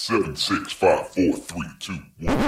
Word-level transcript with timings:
Seven, 0.00 0.36
six, 0.36 0.72
five, 0.72 1.08
four, 1.08 1.36
three, 1.36 1.68
two, 1.80 2.00
one. 2.20 2.38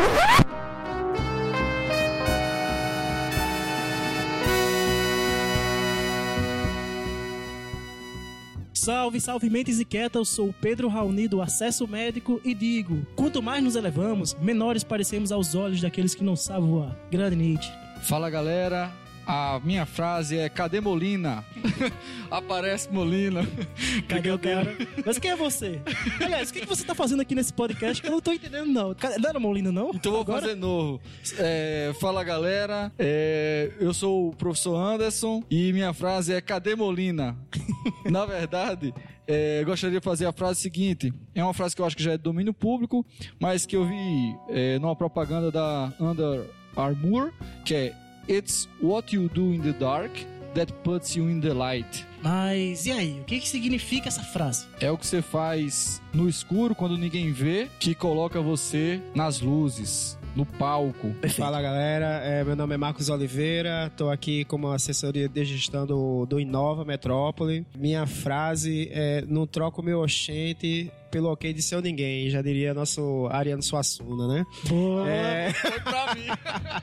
Salve, 8.72 9.20
salve 9.20 9.50
mentes 9.50 9.80
inquietas, 9.80 10.20
eu 10.20 10.24
sou 10.24 10.48
o 10.50 10.52
Pedro 10.52 10.86
Raoni 10.86 11.26
do 11.26 11.42
Acesso 11.42 11.88
Médico 11.88 12.40
e 12.44 12.54
digo: 12.54 13.04
quanto 13.16 13.42
mais 13.42 13.64
nos 13.64 13.74
elevamos, 13.74 14.32
menores 14.34 14.84
parecemos 14.84 15.32
aos 15.32 15.56
olhos 15.56 15.80
daqueles 15.80 16.14
que 16.14 16.22
não 16.22 16.36
sabem 16.36 16.70
voar. 16.70 16.96
Grande 17.10 17.34
Nietzsche. 17.34 17.72
Fala 18.04 18.30
galera, 18.30 18.92
a 19.30 19.60
minha 19.62 19.86
frase 19.86 20.36
é 20.36 20.48
Cadê 20.48 20.80
Molina? 20.80 21.44
Aparece 22.28 22.92
Molina. 22.92 23.46
Cadê 24.08 24.32
o 24.32 24.38
cara? 24.38 24.76
Mas 25.06 25.20
quem 25.20 25.30
é 25.30 25.36
você? 25.36 25.80
Aliás, 26.20 26.50
o 26.50 26.52
que 26.52 26.60
que 26.62 26.66
você 26.66 26.84
tá 26.84 26.96
fazendo 26.96 27.22
aqui 27.22 27.32
nesse 27.32 27.52
podcast 27.52 28.02
que 28.02 28.08
eu 28.08 28.12
não 28.12 28.20
tô 28.20 28.32
entendendo, 28.32 28.66
não? 28.66 28.88
Não 28.88 29.30
era 29.30 29.38
Molina, 29.38 29.70
não? 29.70 29.92
Então 29.94 30.10
vou 30.10 30.22
Agora? 30.22 30.40
fazer 30.40 30.56
novo. 30.56 31.00
É, 31.38 31.92
fala 32.00 32.24
galera, 32.24 32.90
é, 32.98 33.70
eu 33.78 33.94
sou 33.94 34.30
o 34.30 34.36
professor 34.36 34.76
Anderson 34.76 35.44
e 35.48 35.72
minha 35.72 35.92
frase 35.92 36.32
é 36.32 36.40
Cadê 36.40 36.74
Molina? 36.74 37.38
Na 38.10 38.26
verdade, 38.26 38.92
é, 39.28 39.60
eu 39.60 39.66
gostaria 39.66 40.00
de 40.00 40.04
fazer 40.04 40.26
a 40.26 40.32
frase 40.32 40.60
seguinte. 40.60 41.14
É 41.36 41.44
uma 41.44 41.54
frase 41.54 41.76
que 41.76 41.80
eu 41.80 41.86
acho 41.86 41.96
que 41.96 42.02
já 42.02 42.14
é 42.14 42.16
de 42.16 42.24
domínio 42.24 42.52
público, 42.52 43.06
mas 43.38 43.64
que 43.64 43.76
eu 43.76 43.86
vi 43.86 44.34
é, 44.48 44.76
numa 44.80 44.96
propaganda 44.96 45.52
da 45.52 45.92
Under 46.00 46.50
Armour, 46.76 47.32
que 47.64 47.74
é 47.76 47.94
It's 48.30 48.68
what 48.80 49.12
you 49.12 49.28
do 49.28 49.52
in 49.52 49.60
the 49.60 49.72
dark 49.72 50.12
that 50.54 50.72
puts 50.84 51.16
you 51.16 51.28
in 51.28 51.40
the 51.40 51.52
light. 51.52 52.06
Mas 52.22 52.86
e 52.86 52.92
aí? 52.92 53.18
O 53.20 53.24
que 53.24 53.40
que 53.40 53.48
significa 53.48 54.06
essa 54.06 54.22
frase? 54.22 54.66
É 54.80 54.88
o 54.88 54.96
que 54.96 55.04
você 55.04 55.20
faz 55.20 56.00
no 56.12 56.28
escuro 56.28 56.72
quando 56.72 56.96
ninguém 56.96 57.32
vê, 57.32 57.68
que 57.80 57.92
coloca 57.92 58.40
você 58.40 59.02
nas 59.16 59.40
luzes, 59.40 60.16
no 60.34 60.44
palco. 60.46 61.10
Perfeito. 61.20 61.36
Fala 61.36 61.60
galera, 61.60 62.20
É, 62.24 62.44
meu 62.44 62.56
nome 62.56 62.74
é 62.74 62.78
Marcos 62.78 63.08
Oliveira, 63.08 63.86
estou 63.86 64.10
aqui 64.10 64.44
como 64.44 64.68
assessoria 64.68 65.28
de 65.28 65.44
gestão 65.44 65.86
do, 65.86 66.26
do 66.26 66.40
Inova 66.40 66.84
Metrópole. 66.84 67.66
Minha 67.76 68.06
frase 68.06 68.88
é: 68.92 69.24
não 69.26 69.46
troco 69.46 69.82
meu 69.82 70.00
oxente 70.00 70.90
pelo 71.10 71.30
ok 71.32 71.52
de 71.52 71.60
seu 71.60 71.80
ninguém, 71.80 72.30
já 72.30 72.40
diria 72.40 72.72
nosso 72.72 73.26
Ariano 73.30 73.62
Suassuna, 73.62 74.28
né? 74.28 74.46
Boa. 74.68 75.08
É, 75.10 75.52
Foi 75.52 75.80
pra 75.80 76.14
mim. 76.14 76.26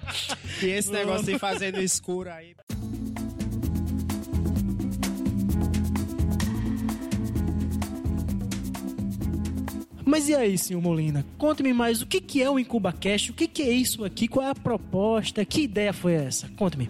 e 0.61 0.65
esse 0.69 0.91
negócio 0.91 1.25
de 1.25 1.39
fazer 1.39 1.71
no 1.71 1.81
escuro 1.81 2.29
aí. 2.29 2.53
Mas 10.07 10.29
e 10.29 10.33
aí, 10.33 10.57
senhor 10.57 10.81
Molina? 10.81 11.25
Conte-me 11.37 11.73
mais, 11.73 12.01
o 12.01 12.05
que 12.05 12.21
que 12.21 12.41
é 12.41 12.49
o 12.49 12.57
IncubaCast? 12.57 13.31
O 13.31 13.33
que 13.33 13.45
que 13.45 13.61
é 13.61 13.71
isso 13.71 14.05
aqui? 14.05 14.25
Qual 14.25 14.45
é 14.45 14.49
a 14.49 14.55
proposta? 14.55 15.43
Que 15.43 15.63
ideia 15.63 15.91
foi 15.91 16.13
essa? 16.13 16.47
Conte-me. 16.55 16.89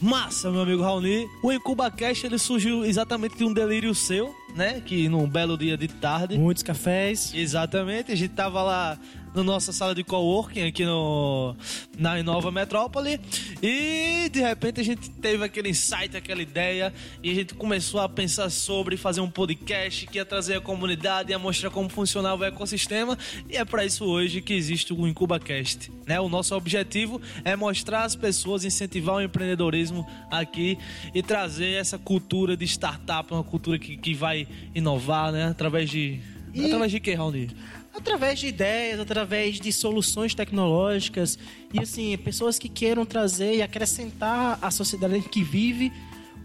Massa, 0.00 0.50
meu 0.50 0.62
amigo 0.62 0.82
Raoni. 0.82 1.28
O 1.42 1.52
IncubaCast 1.52 2.24
ele 2.24 2.38
surgiu 2.38 2.82
exatamente 2.82 3.36
de 3.36 3.44
um 3.44 3.52
delírio 3.52 3.94
seu, 3.94 4.34
né? 4.54 4.80
Que 4.80 5.06
num 5.06 5.28
belo 5.28 5.58
dia 5.58 5.76
de 5.76 5.86
tarde. 5.86 6.38
Muitos 6.38 6.62
cafés. 6.62 7.30
Exatamente, 7.34 8.10
a 8.10 8.14
gente 8.14 8.32
tava 8.32 8.62
lá 8.62 8.98
na 9.36 9.42
nossa 9.44 9.70
sala 9.70 9.94
de 9.94 10.02
coworking 10.02 10.62
aqui 10.62 10.82
no, 10.86 11.54
na 11.98 12.18
Inova 12.18 12.50
Metrópole 12.50 13.20
e 13.62 14.30
de 14.30 14.40
repente 14.40 14.80
a 14.80 14.82
gente 14.84 15.10
teve 15.10 15.44
aquele 15.44 15.68
insight, 15.68 16.16
aquela 16.16 16.40
ideia 16.40 16.92
e 17.22 17.30
a 17.30 17.34
gente 17.34 17.52
começou 17.52 18.00
a 18.00 18.08
pensar 18.08 18.48
sobre 18.48 18.96
fazer 18.96 19.20
um 19.20 19.30
podcast 19.30 20.06
que 20.06 20.16
ia 20.16 20.24
trazer 20.24 20.54
a 20.56 20.60
comunidade, 20.60 21.32
ia 21.32 21.38
mostrar 21.38 21.68
como 21.68 21.86
funcionava 21.90 22.42
o 22.42 22.46
ecossistema 22.46 23.18
e 23.46 23.58
é 23.58 23.64
para 23.64 23.84
isso 23.84 24.06
hoje 24.06 24.40
que 24.40 24.54
existe 24.54 24.94
o 24.94 25.06
IncubaCast. 25.06 25.92
Né? 26.06 26.18
O 26.18 26.30
nosso 26.30 26.54
objetivo 26.56 27.20
é 27.44 27.54
mostrar 27.54 28.04
às 28.04 28.16
pessoas, 28.16 28.64
incentivar 28.64 29.16
o 29.16 29.20
empreendedorismo 29.20 30.06
aqui 30.30 30.78
e 31.14 31.22
trazer 31.22 31.72
essa 31.72 31.98
cultura 31.98 32.56
de 32.56 32.64
startup, 32.64 33.30
uma 33.34 33.44
cultura 33.44 33.78
que, 33.78 33.98
que 33.98 34.14
vai 34.14 34.48
inovar 34.74 35.30
né? 35.30 35.44
através 35.48 35.90
de... 35.90 36.20
E- 36.54 36.64
Através 36.64 36.90
de 36.90 37.00
que, 37.00 37.12
Raoni? 37.12 37.50
Através 37.96 38.38
de 38.38 38.48
ideias, 38.48 39.00
através 39.00 39.58
de 39.58 39.72
soluções 39.72 40.34
tecnológicas 40.34 41.38
e 41.72 41.80
assim, 41.80 42.16
pessoas 42.18 42.58
que 42.58 42.68
queiram 42.68 43.06
trazer 43.06 43.56
e 43.56 43.62
acrescentar 43.62 44.58
à 44.60 44.70
sociedade 44.70 45.20
que 45.22 45.42
vive. 45.42 45.90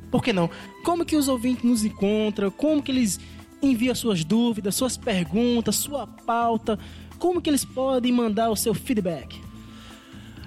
Por 0.09 0.23
que 0.23 0.31
não? 0.31 0.49
Como 0.83 1.05
que 1.05 1.15
os 1.15 1.27
ouvintes 1.27 1.63
nos 1.63 1.83
encontram? 1.83 2.49
Como 2.49 2.81
que 2.81 2.91
eles 2.91 3.19
enviam 3.61 3.93
suas 3.93 4.23
dúvidas, 4.23 4.75
suas 4.75 4.95
perguntas, 4.95 5.75
sua 5.75 6.07
pauta? 6.07 6.79
Como 7.19 7.41
que 7.41 7.49
eles 7.49 7.65
podem 7.65 8.13
mandar 8.13 8.49
o 8.49 8.55
seu 8.55 8.73
feedback? 8.73 9.39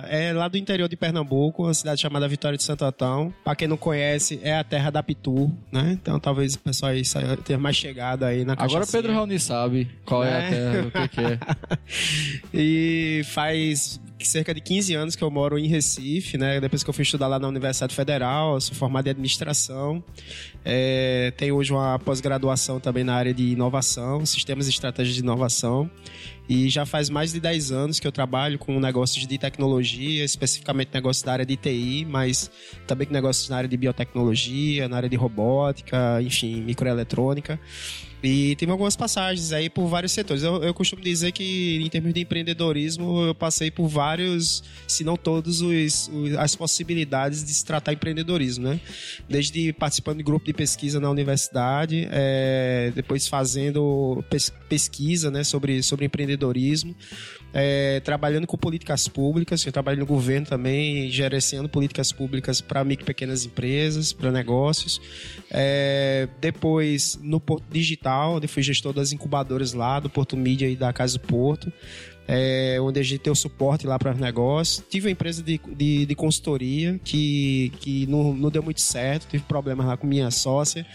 é 0.09 0.33
lá 0.33 0.47
do 0.47 0.57
interior 0.57 0.87
de 0.89 0.95
Pernambuco, 0.97 1.63
uma 1.63 1.73
cidade 1.73 2.01
chamada 2.01 2.27
Vitória 2.27 2.57
de 2.57 2.63
Santo 2.63 2.83
Antão. 2.85 3.33
Pra 3.43 3.55
quem 3.55 3.67
não 3.67 3.77
conhece, 3.77 4.39
é 4.43 4.55
a 4.57 4.63
terra 4.63 4.89
da 4.89 5.01
Pitu, 5.03 5.51
né? 5.71 5.91
Então 5.93 6.19
talvez 6.19 6.55
o 6.55 6.59
pessoal 6.59 6.91
aí 6.91 7.05
saia- 7.05 7.37
tenha 7.37 7.57
mais 7.59 7.75
chegado 7.75 8.23
aí 8.23 8.43
na 8.45 8.53
Agora. 8.53 8.85
Pedro 8.85 9.13
Raoni 9.13 9.39
sabe 9.39 9.89
qual 10.05 10.23
é, 10.23 10.29
É. 10.31 10.33
a 10.37 10.49
terra, 10.49 10.87
o 10.87 10.91
que, 10.91 11.07
que 11.07 11.21
é. 11.21 11.39
E 12.53 13.21
faz 13.25 13.99
cerca 14.19 14.53
de 14.53 14.61
15 14.61 14.93
anos 14.95 15.15
que 15.15 15.23
eu 15.23 15.29
moro 15.29 15.57
em 15.57 15.67
Recife, 15.67 16.37
né? 16.37 16.59
Depois 16.59 16.83
que 16.83 16.89
eu 16.89 16.93
fui 16.93 17.03
estudar 17.03 17.27
lá 17.27 17.39
na 17.39 17.47
Universidade 17.47 17.95
Federal, 17.95 18.59
sou 18.61 18.75
formado 18.75 19.07
em 19.07 19.09
administração. 19.09 20.03
É, 20.63 21.33
tenho 21.37 21.55
hoje 21.55 21.73
uma 21.73 21.99
pós-graduação 21.99 22.79
também 22.79 23.03
na 23.03 23.15
área 23.15 23.33
de 23.33 23.43
inovação, 23.49 24.25
sistemas 24.25 24.67
e 24.67 24.69
estratégias 24.69 25.15
de 25.15 25.21
inovação. 25.21 25.89
E 26.47 26.67
já 26.69 26.85
faz 26.85 27.09
mais 27.09 27.31
de 27.31 27.39
10 27.39 27.71
anos 27.71 27.99
que 27.99 28.07
eu 28.07 28.11
trabalho 28.11 28.59
com 28.59 28.77
negócios 28.79 29.25
de 29.25 29.37
tecnologia, 29.37 30.25
especificamente 30.25 30.89
negócios 30.93 31.23
da 31.23 31.31
área 31.31 31.45
de 31.45 31.55
TI, 31.55 32.05
mas 32.09 32.51
também 32.85 33.07
negócios 33.09 33.47
na 33.49 33.57
área 33.57 33.69
de 33.69 33.77
biotecnologia, 33.77 34.89
na 34.89 34.97
área 34.97 35.09
de 35.09 35.15
robótica, 35.15 36.21
enfim, 36.21 36.61
microeletrônica. 36.61 37.59
E 38.25 38.55
tive 38.55 38.71
algumas 38.71 38.95
passagens 38.95 39.51
aí 39.51 39.69
por 39.69 39.85
vários 39.87 40.13
setores. 40.13 40.43
Eu, 40.43 40.63
eu 40.63 40.73
costumo 40.73 41.01
dizer 41.01 41.33
que, 41.33 41.81
em 41.83 41.89
termos 41.89 42.13
de 42.13 42.21
empreendedorismo, 42.21 43.25
eu 43.27 43.35
passei 43.35 43.69
por 43.69 43.87
vários, 43.89 44.63
se 44.87 45.03
não 45.03 45.17
todos, 45.17 45.59
os, 45.61 46.07
os- 46.13 46.33
as 46.37 46.55
possibilidades 46.55 47.43
de 47.43 47.53
se 47.53 47.65
tratar 47.65 47.91
empreendedorismo, 47.91 48.69
né? 48.69 48.79
Desde 49.27 49.73
participando 49.73 50.19
de 50.19 50.23
grupo 50.23 50.45
de 50.45 50.53
pesquisa 50.53 51.01
na 51.01 51.09
universidade, 51.09 52.07
é, 52.11 52.93
depois 52.95 53.27
fazendo 53.27 54.23
pes- 54.29 54.53
pesquisa 54.69 55.29
né, 55.29 55.43
sobre, 55.43 55.83
sobre 55.83 56.05
empreendedorismo. 56.05 56.95
É, 57.53 57.99
trabalhando 57.99 58.47
com 58.47 58.57
políticas 58.57 59.07
públicas, 59.07 59.63
eu 59.63 59.71
trabalho 59.71 59.99
no 59.99 60.05
governo 60.05 60.47
também, 60.47 61.09
gerenciando 61.09 61.69
políticas 61.69 62.11
públicas 62.11 62.59
para 62.59 62.83
micro 62.83 63.03
e 63.03 63.07
pequenas 63.07 63.45
empresas, 63.45 64.11
para 64.11 64.31
negócios. 64.31 64.99
É, 65.51 66.27
depois, 66.41 67.19
no 67.21 67.39
Porto 67.39 67.65
Digital, 67.71 68.37
onde 68.37 68.47
fui 68.47 68.63
gestor 68.63 68.91
das 68.91 69.11
incubadoras 69.11 69.73
lá, 69.73 69.99
do 69.99 70.09
Porto 70.09 70.35
Mídia 70.35 70.67
e 70.67 70.75
da 70.75 70.91
Casa 70.91 71.19
do 71.19 71.21
Porto 71.21 71.71
é, 72.27 72.77
onde 72.81 72.99
a 72.99 73.03
gente 73.03 73.19
tem 73.19 73.31
o 73.31 73.35
suporte 73.35 73.85
lá 73.85 73.99
para 73.99 74.11
os 74.13 74.19
negócios. 74.19 74.83
Tive 74.89 75.07
uma 75.07 75.11
empresa 75.11 75.43
de, 75.43 75.59
de, 75.75 76.05
de 76.05 76.15
consultoria 76.15 76.99
que, 77.03 77.71
que 77.79 78.07
não, 78.07 78.33
não 78.33 78.49
deu 78.49 78.63
muito 78.63 78.81
certo, 78.81 79.27
tive 79.29 79.43
problemas 79.43 79.85
lá 79.85 79.97
com 79.97 80.07
minha 80.07 80.31
sócia, 80.31 80.85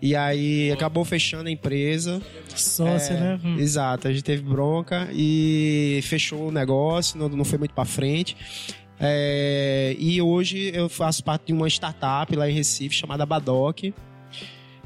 e 0.00 0.14
aí 0.14 0.70
acabou 0.72 1.04
fechando 1.04 1.48
a 1.48 1.50
empresa. 1.50 2.20
Sócia, 2.54 3.14
É, 3.14 3.20
né? 3.20 3.40
Hum. 3.44 3.58
Exato, 3.58 4.08
a 4.08 4.12
gente 4.12 4.24
teve 4.24 4.42
bronca 4.42 5.08
e 5.12 6.00
fechou 6.02 6.48
o 6.48 6.52
negócio, 6.52 7.18
não, 7.18 7.28
não 7.28 7.44
foi 7.44 7.58
muito 7.58 7.74
para 7.74 7.84
frente. 7.84 8.36
É, 9.00 9.96
e 9.98 10.22
hoje 10.22 10.70
eu 10.72 10.88
faço 10.88 11.24
parte 11.24 11.46
de 11.46 11.52
uma 11.52 11.68
startup 11.68 12.34
lá 12.36 12.48
em 12.48 12.52
Recife 12.54 12.94
chamada 12.94 13.26
Badoc. 13.26 13.92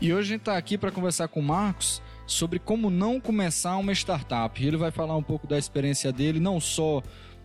E 0.00 0.12
hoje 0.12 0.30
a 0.30 0.32
gente 0.32 0.40
está 0.40 0.56
aqui 0.56 0.78
para 0.78 0.90
conversar 0.90 1.28
com 1.28 1.40
o 1.40 1.42
Marcos 1.42 2.00
sobre 2.28 2.58
como 2.60 2.90
não 2.90 3.18
começar 3.18 3.76
uma 3.78 3.92
startup. 3.92 4.64
Ele 4.64 4.76
vai 4.76 4.92
falar 4.92 5.16
um 5.16 5.22
pouco 5.22 5.46
da 5.46 5.58
experiência 5.58 6.12
dele, 6.12 6.38
não 6.38 6.60
só 6.60 7.02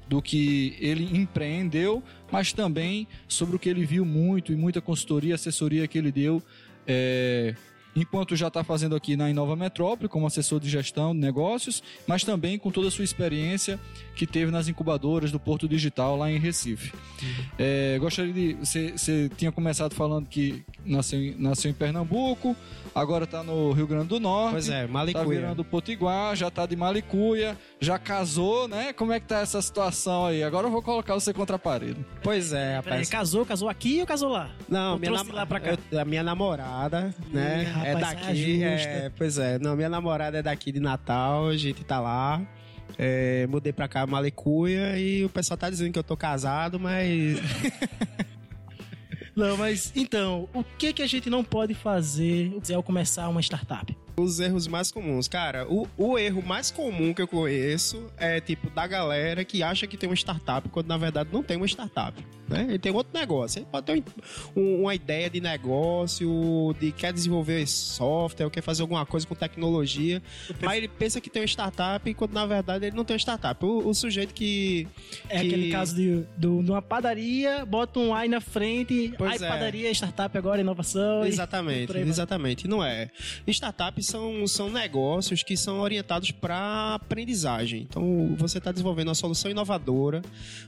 do 0.07 0.21
que 0.21 0.75
ele 0.79 1.17
empreendeu, 1.17 2.03
mas 2.29 2.51
também 2.51 3.07
sobre 3.27 3.55
o 3.55 3.59
que 3.59 3.69
ele 3.69 3.85
viu 3.85 4.05
muito 4.05 4.51
e 4.51 4.55
muita 4.55 4.81
consultoria, 4.81 5.33
assessoria 5.33 5.87
que 5.87 5.97
ele 5.97 6.11
deu. 6.11 6.43
é, 6.85 7.55
Enquanto 7.95 8.35
já 8.35 8.47
está 8.47 8.63
fazendo 8.63 8.95
aqui 8.95 9.15
na 9.15 9.29
Inova 9.29 9.55
Metrópole, 9.55 10.09
como 10.09 10.25
assessor 10.25 10.59
de 10.59 10.69
gestão 10.69 11.13
de 11.13 11.19
negócios, 11.19 11.83
mas 12.07 12.23
também 12.23 12.57
com 12.57 12.71
toda 12.71 12.87
a 12.87 12.91
sua 12.91 13.03
experiência 13.03 13.79
que 14.15 14.25
teve 14.25 14.51
nas 14.51 14.67
incubadoras 14.67 15.31
do 15.31 15.39
Porto 15.39 15.67
Digital 15.67 16.15
lá 16.17 16.31
em 16.31 16.37
Recife. 16.39 16.91
É, 17.57 17.97
gostaria 17.99 18.33
de. 18.33 18.53
Você, 18.55 18.91
você 18.91 19.29
tinha 19.37 19.51
começado 19.51 19.93
falando 19.93 20.27
que 20.27 20.63
nasceu, 20.85 21.19
em- 21.19 21.35
nasceu 21.37 21.69
em 21.69 21.73
Pernambuco, 21.73 22.55
agora 22.95 23.25
está 23.25 23.43
no 23.43 23.71
Rio 23.73 23.85
Grande 23.87 24.07
do 24.07 24.19
Norte. 24.19 24.51
Pois 24.53 24.69
é, 24.69 24.87
Malicuia. 24.87 25.25
virando 25.39 25.63
Potiguar, 25.63 26.35
já 26.35 26.49
tá 26.49 26.65
de 26.65 26.75
Malicuia, 26.75 27.57
já 27.79 27.97
casou, 27.99 28.67
né? 28.67 28.91
Como 28.93 29.11
é 29.13 29.19
que 29.19 29.27
tá 29.27 29.39
essa 29.39 29.61
situação 29.61 30.25
aí? 30.25 30.43
Agora 30.43 30.67
eu 30.67 30.71
vou 30.71 30.81
colocar 30.81 31.13
você 31.13 31.31
contra 31.33 31.55
a 31.55 31.59
parede. 31.59 32.03
Pois 32.23 32.51
é, 32.53 32.81
Peraí, 32.81 32.97
rapaz. 32.97 33.09
casou, 33.09 33.45
casou 33.45 33.69
aqui 33.69 33.99
ou 34.01 34.05
casou 34.07 34.29
lá? 34.29 34.49
Não, 34.67 34.93
Ou 34.93 34.99
minha, 34.99 35.11
trouxe 35.11 35.31
lá 35.31 35.45
pra 35.45 35.59
cá? 35.59 35.77
eu- 35.91 35.99
a 35.99 36.05
minha 36.05 36.23
namorada, 36.23 37.13
né? 37.31 37.82
É 37.85 37.93
rapaz, 37.93 38.15
daqui. 38.15 38.63
é 38.63 38.75
É, 38.75 39.11
pois 39.15 39.37
é, 39.37 39.59
não, 39.59 39.75
minha 39.75 39.89
namorada 39.89 40.37
é 40.37 40.41
daqui 40.41 40.71
de 40.71 40.79
Natal, 40.79 41.47
a 41.47 41.57
gente 41.57 41.83
tá 41.83 41.99
lá. 41.99 42.41
É, 42.97 43.47
mudei 43.47 43.73
pra 43.73 43.87
cá, 43.87 44.05
Malecuia, 44.05 44.97
e 44.97 45.25
o 45.25 45.29
pessoal 45.29 45.57
tá 45.57 45.69
dizendo 45.69 45.91
que 45.91 45.99
eu 45.99 46.03
tô 46.03 46.15
casado, 46.15 46.79
mas. 46.79 47.39
Não, 49.35 49.57
mas 49.57 49.91
então, 49.95 50.47
o 50.53 50.63
que 50.63 50.93
que 50.93 51.01
a 51.01 51.07
gente 51.07 51.27
não 51.27 51.43
pode 51.43 51.73
fazer 51.73 52.53
ao 52.73 52.83
começar 52.83 53.27
uma 53.29 53.41
startup? 53.41 53.97
Os 54.15 54.39
erros 54.39 54.67
mais 54.67 54.91
comuns. 54.91 55.27
Cara, 55.27 55.65
o, 55.67 55.87
o 55.97 56.19
erro 56.19 56.43
mais 56.43 56.69
comum 56.69 57.13
que 57.15 57.21
eu 57.21 57.27
conheço 57.27 58.11
é, 58.15 58.39
tipo, 58.39 58.69
da 58.69 58.85
galera 58.85 59.43
que 59.43 59.63
acha 59.63 59.87
que 59.87 59.97
tem 59.97 60.07
uma 60.07 60.15
startup, 60.15 60.69
quando 60.69 60.87
na 60.87 60.97
verdade 60.97 61.31
não 61.33 61.41
tem 61.41 61.57
uma 61.57 61.65
startup. 61.65 62.13
Né? 62.47 62.65
Ele 62.69 62.79
tem 62.79 62.91
outro 62.91 63.17
negócio. 63.17 63.59
Ele 63.59 63.67
pode 63.71 63.85
ter 63.85 64.03
um- 64.55 64.61
um- 64.61 64.81
uma 64.81 64.93
ideia 64.93 65.29
de 65.29 65.39
negócio, 65.39 66.75
de 66.79 66.91
quer 66.91 67.13
desenvolver 67.13 67.65
software, 67.67 68.49
quer 68.49 68.61
fazer 68.61 68.81
alguma 68.81 69.05
coisa 69.05 69.25
com 69.25 69.33
tecnologia, 69.35 70.21
mas 70.61 70.77
ele 70.77 70.87
pensa 70.87 71.21
que 71.21 71.29
tem 71.29 71.41
uma 71.41 71.47
startup, 71.47 72.13
quando 72.13 72.33
na 72.33 72.45
verdade 72.45 72.85
ele 72.85 72.95
não 72.95 73.05
tem 73.05 73.13
uma 73.15 73.19
startup. 73.19 73.63
O, 73.65 73.87
o 73.87 73.93
sujeito 73.93 74.33
que. 74.33 74.87
É 75.29 75.39
que- 75.41 75.47
aquele 75.47 75.71
caso 75.71 75.95
de, 75.95 76.23
do- 76.37 76.61
de 76.63 76.71
uma 76.71 76.81
padaria, 76.81 77.65
bota 77.65 77.99
um 77.99 78.13
ai 78.13 78.27
na 78.27 78.41
frente, 78.41 79.13
Pois 79.17 79.41
ai 79.41 79.47
é. 79.47 79.51
padaria, 79.51 79.91
startup 79.93 80.37
agora, 80.37 80.61
inovação. 80.61 81.25
e- 81.25 81.29
Exatamente, 81.29 81.93
vai. 81.93 82.01
exatamente. 82.01 82.67
Não 82.67 82.83
é. 82.83 83.09
Startups 83.47 84.05
são, 84.07 84.45
são 84.47 84.69
negócios 84.69 85.43
que 85.43 85.55
são 85.55 85.79
orientados 85.79 86.31
para 86.31 86.95
aprendizagem. 86.95 87.81
Então, 87.89 88.35
você 88.37 88.57
está 88.57 88.71
desenvolvendo 88.71 89.07
uma 89.07 89.15
solução 89.15 89.49
inovadora, 89.49 90.21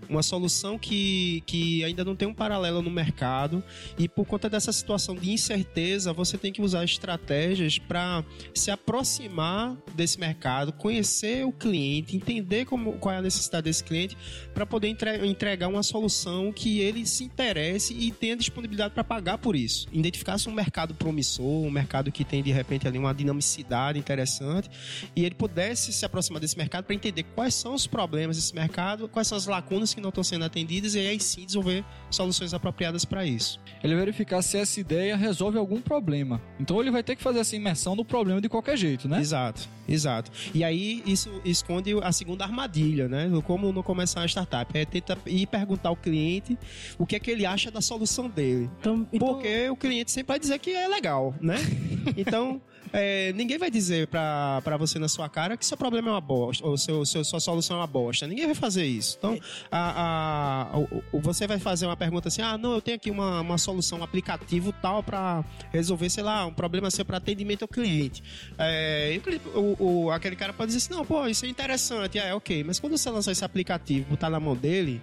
uma 0.09 0.23
solução 0.23 0.77
que, 0.79 1.43
que 1.45 1.74
ainda 1.83 2.03
não 2.03 2.15
tem 2.15 2.27
um 2.27 2.33
paralelo 2.33 2.81
no 2.81 2.89
mercado, 2.89 3.63
e 3.97 4.07
por 4.07 4.25
conta 4.25 4.49
dessa 4.49 4.71
situação 4.71 5.15
de 5.15 5.31
incerteza, 5.31 6.13
você 6.13 6.37
tem 6.37 6.51
que 6.51 6.61
usar 6.61 6.83
estratégias 6.83 7.77
para 7.77 8.23
se 8.53 8.71
aproximar 8.71 9.75
desse 9.93 10.19
mercado, 10.19 10.71
conhecer 10.73 11.45
o 11.45 11.51
cliente, 11.51 12.15
entender 12.15 12.65
como, 12.65 12.93
qual 12.93 13.15
é 13.15 13.17
a 13.17 13.21
necessidade 13.21 13.65
desse 13.65 13.83
cliente, 13.83 14.17
para 14.53 14.65
poder 14.65 14.87
entre- 14.87 15.25
entregar 15.27 15.67
uma 15.67 15.83
solução 15.83 16.51
que 16.51 16.79
ele 16.79 17.05
se 17.05 17.23
interesse 17.23 17.93
e 17.93 18.11
tenha 18.11 18.35
disponibilidade 18.35 18.93
para 18.93 19.03
pagar 19.03 19.37
por 19.37 19.55
isso. 19.55 19.87
Identificar-se 19.91 20.47
um 20.49 20.53
mercado 20.53 20.93
promissor, 20.93 21.65
um 21.65 21.71
mercado 21.71 22.11
que 22.11 22.23
tem 22.23 22.41
de 22.41 22.51
repente 22.51 22.87
ali 22.87 22.97
uma 22.97 23.13
dinamicidade 23.13 23.99
interessante 23.99 24.69
e 25.15 25.25
ele 25.25 25.35
pudesse 25.35 25.91
se 25.91 26.05
aproximar 26.05 26.39
desse 26.39 26.57
mercado 26.57 26.85
para 26.85 26.95
entender 26.95 27.23
quais 27.35 27.53
são 27.53 27.73
os 27.73 27.87
problemas 27.87 28.37
desse 28.37 28.53
mercado, 28.53 29.07
quais 29.07 29.27
são 29.27 29.37
as 29.37 29.45
lacunas 29.45 29.93
que 29.93 30.01
não 30.01 30.09
estão 30.09 30.23
sendo 30.23 30.45
atendidas 30.45 30.95
e 30.95 30.99
aí 30.99 31.19
sim 31.19 31.45
desenvolver 31.55 31.83
soluções 32.09 32.53
apropriadas 32.53 33.05
para 33.05 33.25
isso. 33.25 33.59
Ele 33.83 33.95
verificar 33.95 34.41
se 34.41 34.57
essa 34.57 34.79
ideia 34.79 35.15
resolve 35.15 35.57
algum 35.57 35.79
problema. 35.81 36.41
Então 36.59 36.79
ele 36.81 36.91
vai 36.91 37.03
ter 37.03 37.15
que 37.15 37.21
fazer 37.23 37.39
essa 37.39 37.55
imersão 37.55 37.95
no 37.95 38.03
problema 38.05 38.41
de 38.41 38.49
qualquer 38.49 38.77
jeito, 38.77 39.07
né? 39.07 39.19
Exato, 39.19 39.67
exato. 39.87 40.31
E 40.53 40.63
aí 40.63 41.01
isso 41.05 41.29
esconde 41.43 41.93
a 42.01 42.11
segunda 42.11 42.43
armadilha, 42.43 43.07
né? 43.07 43.29
Como 43.45 43.71
não 43.71 43.83
começar 43.83 44.21
uma 44.21 44.27
startup. 44.27 44.77
É 44.77 44.85
tentar 44.85 45.17
ir 45.25 45.47
perguntar 45.47 45.89
ao 45.89 45.95
cliente 45.95 46.57
o 46.97 47.05
que 47.05 47.15
é 47.15 47.19
que 47.19 47.31
ele 47.31 47.45
acha 47.45 47.69
da 47.71 47.81
solução 47.81 48.29
dele. 48.29 48.69
Então, 48.79 49.07
então- 49.11 49.27
Porque 49.27 49.69
o 49.69 49.75
cliente 49.75 50.11
sempre 50.11 50.29
vai 50.33 50.39
dizer 50.39 50.59
que 50.59 50.71
é 50.71 50.87
legal, 50.87 51.33
né? 51.41 51.55
Então, 52.17 52.61
é, 52.97 53.33
ninguém 53.33 53.57
vai 53.57 53.69
dizer 53.69 54.07
pra, 54.07 54.61
pra 54.63 54.77
você 54.77 54.97
na 54.97 55.07
sua 55.07 55.27
cara 55.27 55.57
que 55.57 55.65
seu 55.65 55.75
problema 55.75 56.07
é 56.09 56.11
uma 56.11 56.21
bosta, 56.21 56.65
ou 56.65 56.77
seu, 56.77 57.05
seu, 57.05 57.23
sua 57.25 57.39
solução 57.39 57.75
é 57.77 57.79
uma 57.81 57.87
bosta. 57.87 58.25
Ninguém 58.25 58.45
vai 58.45 58.55
fazer 58.55 58.85
isso. 58.85 59.15
Então, 59.17 59.37
a, 59.71 60.71
a- 60.73 60.77
o- 61.11 61.19
você 61.19 61.45
vai 61.47 61.59
fazer 61.59 61.85
uma 61.85 61.97
pergunta 61.97 62.27
assim: 62.29 62.41
ah, 62.41 62.57
não, 62.57 62.73
eu 62.73 62.81
tenho 62.81 62.95
aqui 62.97 63.11
uma, 63.11 63.41
uma 63.41 63.57
solução, 63.57 63.99
um 63.99 64.03
aplicativo 64.03 64.71
tal 64.81 65.03
pra 65.03 65.43
resolver, 65.71 66.09
sei 66.09 66.23
lá, 66.23 66.45
um 66.45 66.53
problema 66.53 66.89
seu 66.89 67.03
para 67.03 67.17
atendimento 67.17 67.63
ao 67.63 67.67
cliente. 67.67 68.23
É, 68.57 69.13
e 69.13 69.49
o 69.57 69.75
o, 70.05 70.11
aquele 70.11 70.35
cara 70.35 70.53
pode 70.53 70.71
dizer 70.71 70.85
assim: 70.85 70.93
não, 70.93 71.05
pô, 71.05 71.27
isso 71.27 71.45
é 71.45 71.49
interessante, 71.49 72.17
é 72.17 72.33
ok, 72.33 72.63
mas 72.63 72.79
quando 72.79 72.97
você 72.97 73.09
lançar 73.09 73.31
esse 73.31 73.43
aplicativo, 73.43 74.05
botar 74.09 74.29
na 74.29 74.39
mão 74.39 74.55
dele, 74.55 75.01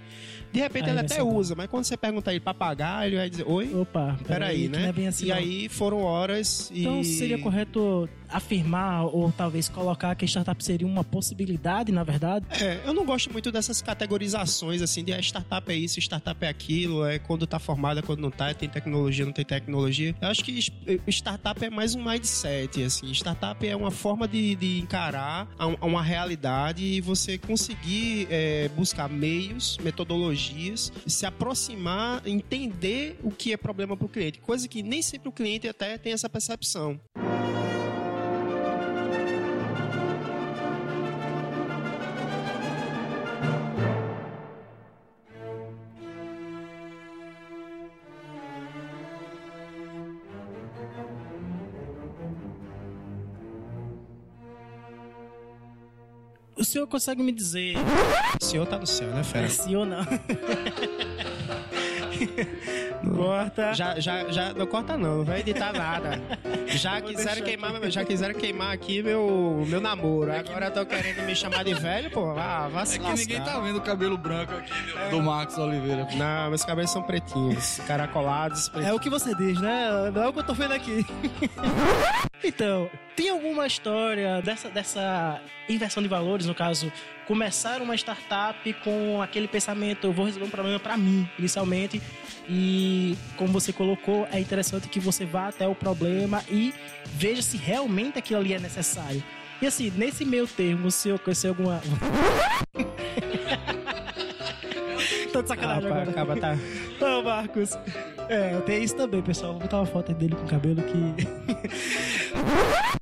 de 0.53 0.61
repente 0.61 0.85
Aí 0.85 0.91
ele 0.91 1.01
até 1.01 1.23
usa, 1.23 1.55
mas 1.55 1.69
quando 1.69 1.85
você 1.85 1.97
perguntar 1.97 2.33
ele 2.33 2.41
pra 2.41 2.53
pagar, 2.53 3.07
ele 3.07 3.17
vai 3.17 3.31
dizer: 3.31 3.45
oi? 3.47 3.75
Opa, 3.75 4.19
Peraí, 4.27 4.69
que 4.69 4.69
né? 4.69 4.93
É 4.97 5.07
assim, 5.07 5.27
e 5.27 5.29
não. 5.29 5.37
aí 5.37 5.69
foram 5.69 6.03
horas 6.03 6.71
e. 6.73 6.81
Então 6.83 7.03
seria 7.03 7.39
correto 7.39 8.09
afirmar 8.33 9.05
ou 9.07 9.31
talvez 9.33 9.69
colocar 9.69 10.15
que 10.15 10.25
a 10.25 10.29
startup 10.29 10.63
seria 10.65 10.87
uma 10.87 11.05
possibilidade, 11.05 11.93
na 11.93 12.03
verdade? 12.05 12.47
É, 12.61 12.81
eu 12.85 12.93
não 12.95 13.05
gosto 13.05 13.31
muito 13.33 13.51
dessas 13.53 13.81
categorizações, 13.83 14.83
assim, 14.83 15.05
de 15.05 15.13
ah, 15.13 15.21
startup 15.21 15.71
é 15.71 15.75
isso, 15.77 15.99
startup 16.01 16.45
é 16.45 16.49
aquilo, 16.49 17.05
é 17.05 17.19
quando 17.19 17.47
tá 17.47 17.59
formada, 17.59 18.03
quando 18.03 18.21
não 18.21 18.31
tá, 18.31 18.53
tem 18.55 18.69
tecnologia, 18.69 19.25
não 19.25 19.33
tem 19.33 19.45
tecnologia. 19.45 20.15
Eu 20.21 20.29
acho 20.29 20.45
que 20.45 20.53
es- 20.59 20.71
startup 21.09 21.65
é 21.65 21.71
mais 21.71 21.95
um 21.95 22.03
mindset, 22.03 22.83
assim. 22.83 23.11
Startup 23.13 23.67
é 23.67 23.75
uma 23.77 23.91
forma 23.91 24.27
de, 24.29 24.55
de 24.57 24.79
encarar 24.81 25.49
a, 25.59 25.67
um- 25.67 25.77
a 25.81 25.87
uma 25.87 26.03
realidade 26.03 26.85
e 26.85 27.01
você 27.01 27.39
conseguir 27.39 28.27
é, 28.31 28.69
buscar 28.77 29.09
meios, 29.09 29.77
metodologias, 29.83 30.93
se 31.07 31.27
aproximar, 31.27 32.23
entender 32.27 33.19
o 33.23 33.31
que 33.31 33.53
é 33.53 33.57
problema 33.57 33.97
pro 33.97 34.09
cliente. 34.09 34.41
Coisa 34.41 34.67
que 34.69 34.83
nem 34.83 35.03
sempre 35.03 35.29
o 35.29 35.33
cliente 35.33 35.69
até 35.69 35.99
tem 35.99 36.13
essa 36.13 36.29
percepção. 36.29 37.01
Senhor 56.73 56.87
consegue 56.87 57.23
me 57.23 57.33
dizer 57.33 57.75
O 58.41 58.45
senhor 58.45 58.67
tá 58.67 58.79
no 58.79 58.87
céu, 58.87 59.09
né, 59.09 59.23
fera? 59.23 59.47
é 59.47 59.49
sim 59.49 59.77
ou 59.77 59.85
não? 59.87 60.05
Corta. 63.17 63.75
Já, 63.75 63.99
já, 63.99 64.31
já, 64.31 64.53
não 64.55 64.67
corta 64.67 64.97
não, 64.97 65.19
não 65.19 65.25
vai 65.25 65.41
editar 65.41 65.73
nada. 65.73 66.21
Já 66.69 67.01
quiseram 67.01 67.43
queimar, 67.43 67.91
já 67.91 68.05
quiseram 68.05 68.35
queimar 68.35 68.73
aqui 68.73 69.03
meu, 69.03 69.65
meu 69.67 69.81
namoro. 69.81 70.31
É 70.31 70.39
Agora 70.39 70.67
eu 70.67 70.71
tô 70.71 70.87
querendo 70.87 71.23
me 71.27 71.35
chamar 71.35 71.65
de 71.65 71.75
velho, 71.75 72.11
pô. 72.11 72.31
Ah, 72.39 72.69
vá 72.73 72.85
se 72.87 72.97
É 72.97 73.01
que 73.01 73.13
ninguém 73.13 73.41
tá 73.43 73.59
vendo 73.61 73.77
o 73.79 73.83
cabelo 73.83 74.17
branco 74.17 74.55
aqui 74.55 74.71
do, 74.71 75.11
do 75.11 75.23
Marcos 75.23 75.59
Oliveira. 75.59 76.07
Não, 76.15 76.49
meus 76.49 76.65
cabelos 76.65 76.91
são 76.91 77.03
pretinhos, 77.03 77.81
caracolados, 77.87 78.69
É 78.69 78.71
pretinhos. 78.71 78.97
o 78.97 79.01
que 79.01 79.11
você 79.11 79.35
diz, 79.35 79.61
né? 79.61 80.11
Não 80.15 80.23
é 80.23 80.29
o 80.29 80.33
que 80.33 80.39
eu 80.39 80.45
tô 80.45 80.55
vendo 80.55 80.73
aqui. 80.73 81.05
Então, 82.45 82.91
tem 83.15 83.29
alguma 83.29 83.67
história 83.67 84.43
dessa, 84.43 84.69
dessa 84.69 85.41
inversão 85.69 86.03
de 86.03 86.09
valores, 86.09 86.47
no 86.47 86.55
caso, 86.55 86.93
começar 87.27 87.81
uma 87.81 87.95
startup 87.95 88.73
com 88.85 89.23
aquele 89.23 89.47
pensamento, 89.47 90.07
eu 90.07 90.13
vou 90.13 90.27
resolver 90.27 90.47
um 90.47 90.51
problema 90.51 90.81
para 90.81 90.97
mim, 90.97 91.29
inicialmente, 91.39 92.03
e 92.49 93.17
como 93.37 93.53
você 93.53 93.73
colocou, 93.73 94.27
é 94.33 94.41
interessante 94.41 94.89
que 94.89 94.99
você 94.99 95.25
vá 95.25 95.49
até 95.49 95.67
o 95.69 95.75
problema 95.75 96.43
e 96.51 96.75
veja 97.15 97.43
se 97.43 97.57
realmente 97.57 98.19
aquilo 98.19 98.41
ali 98.41 98.55
é 98.55 98.59
necessário. 98.59 99.23
E 99.61 99.67
assim, 99.67 99.93
nesse 99.97 100.25
meio 100.25 100.47
termo, 100.49 100.91
você 100.91 101.17
conheceu 101.19 101.51
alguma... 101.51 101.81
Tô 105.33 105.41
de 105.41 105.49
sacanagem 105.49 105.87
Acaba, 105.87 106.03
agora. 106.03 106.11
acaba 106.11 106.37
tá. 106.37 106.59
Ô, 107.01 107.23
Marcos. 107.23 107.71
É, 108.29 108.61
tem 108.61 108.85
isso 108.85 108.95
também, 108.95 109.23
pessoal. 109.23 109.53
Vou 109.53 109.63
botar 109.63 109.79
uma 109.79 109.87
foto 109.87 110.13
dele 110.13 110.35
com 110.37 110.45
o 110.45 110.49
cabelo 110.49 110.83
que. 110.83 110.99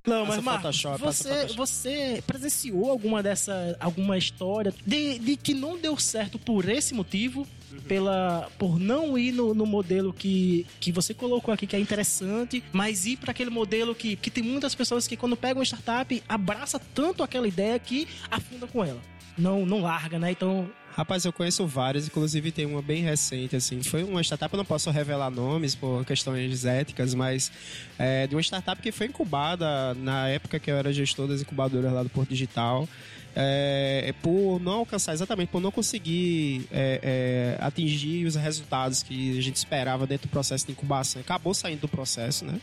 Não, 0.07 0.27
mas 0.27 0.43
Marcos, 0.43 0.81
Photoshop, 0.81 1.01
você, 1.01 1.47
você 1.55 2.25
presenciou 2.27 2.91
alguma 2.91 3.23
dessa, 3.23 3.77
alguma 3.79 4.17
história 4.17 4.73
de, 4.87 5.19
de 5.19 5.37
que 5.37 5.55
não 5.55 5.79
deu 5.79 5.97
certo 5.99 6.39
por 6.39 6.69
esse 6.69 6.95
motivo? 6.95 7.47
Pela, 7.87 8.49
por 8.59 8.81
não 8.81 9.17
ir 9.17 9.31
no, 9.31 9.55
no 9.55 9.65
modelo 9.65 10.13
que, 10.13 10.67
que 10.81 10.91
você 10.91 11.15
colocou 11.15 11.55
aqui, 11.55 11.69
que 11.69 11.77
é 11.77 11.79
interessante, 11.79 12.65
mas 12.73 13.07
ir 13.07 13.17
para 13.17 13.31
aquele 13.31 13.51
modelo 13.51 13.95
que, 13.95 14.17
que 14.17 14.29
tem 14.29 14.43
muitas 14.43 14.75
pessoas 14.75 15.07
que, 15.07 15.17
quando 15.17 15.37
pegam 15.37 15.59
uma 15.59 15.65
startup, 15.65 16.23
abraça 16.29 16.81
tanto 16.93 17.23
aquela 17.23 17.47
ideia 17.47 17.79
que 17.79 18.09
afunda 18.29 18.67
com 18.67 18.85
ela. 18.85 19.01
Não, 19.39 19.65
não 19.65 19.81
larga, 19.81 20.19
né? 20.19 20.33
Então, 20.33 20.69
Rapaz, 20.93 21.25
eu 21.25 21.33
conheço 21.33 21.67
várias, 21.67 22.07
inclusive 22.07 22.51
tem 22.51 22.67
uma 22.67 22.83
bem 22.83 23.03
recente, 23.03 23.55
assim. 23.55 23.83
Foi 23.83 24.03
uma 24.03 24.21
startup, 24.23 24.53
eu 24.53 24.59
não 24.59 24.65
posso 24.65 24.91
revelar 24.91 25.31
nomes 25.31 25.75
por 25.75 26.05
questões 26.05 26.65
éticas, 26.65 27.15
mas 27.15 27.51
é, 27.99 28.27
de 28.27 28.35
uma 28.35 28.43
startup 28.43 28.83
que 28.83 28.91
foi 28.91 29.07
incubada 29.07 29.95
na 29.95 30.29
época 30.29 30.59
que 30.59 30.71
eu 30.71 30.77
era 30.77 30.93
gestor 30.93 31.29
das 31.29 31.41
incubadoras 31.41 31.93
lá 31.93 32.03
do 32.03 32.09
Porto 32.09 32.31
Digital. 32.31 32.89
É, 33.35 34.13
por 34.21 34.61
não 34.61 34.73
alcançar, 34.73 35.13
exatamente, 35.13 35.51
por 35.51 35.61
não 35.61 35.71
conseguir 35.71 36.67
é, 36.73 37.57
é, 37.61 37.65
atingir 37.65 38.27
os 38.27 38.35
resultados 38.35 39.05
que 39.05 39.39
a 39.39 39.41
gente 39.41 39.55
esperava 39.55 40.05
dentro 40.05 40.27
do 40.29 40.31
processo 40.33 40.67
de 40.67 40.73
incubação. 40.73 41.23
Acabou 41.23 41.55
saindo 41.55 41.83
do 41.83 41.89
processo, 41.89 42.45
né? 42.45 42.61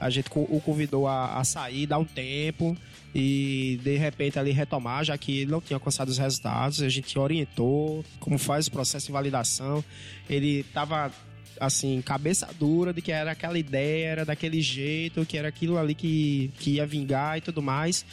A 0.00 0.10
gente 0.10 0.28
o 0.34 0.60
convidou 0.60 1.06
a, 1.06 1.38
a 1.38 1.44
sair, 1.44 1.86
dar 1.86 1.98
um 1.98 2.04
tempo 2.04 2.76
e 3.14 3.80
de 3.82 3.96
repente 3.96 4.38
ali 4.38 4.52
retomar, 4.52 5.04
já 5.04 5.18
que 5.18 5.40
ele 5.40 5.50
não 5.50 5.60
tinha 5.60 5.76
alcançado 5.76 6.08
os 6.08 6.18
resultados. 6.18 6.82
A 6.82 6.88
gente 6.88 7.18
orientou 7.18 8.04
como 8.18 8.38
faz 8.38 8.66
o 8.66 8.70
processo 8.70 9.06
de 9.06 9.12
validação. 9.12 9.84
Ele 10.28 10.60
estava 10.60 11.12
assim, 11.58 12.00
cabeça 12.00 12.48
dura 12.58 12.92
de 12.92 13.02
que 13.02 13.12
era 13.12 13.32
aquela 13.32 13.58
ideia, 13.58 14.06
era 14.06 14.24
daquele 14.24 14.62
jeito, 14.62 15.26
que 15.26 15.36
era 15.36 15.48
aquilo 15.48 15.76
ali 15.76 15.94
que, 15.94 16.50
que 16.58 16.72
ia 16.72 16.86
vingar 16.86 17.36
e 17.36 17.40
tudo 17.42 17.60
mais. 17.60 18.04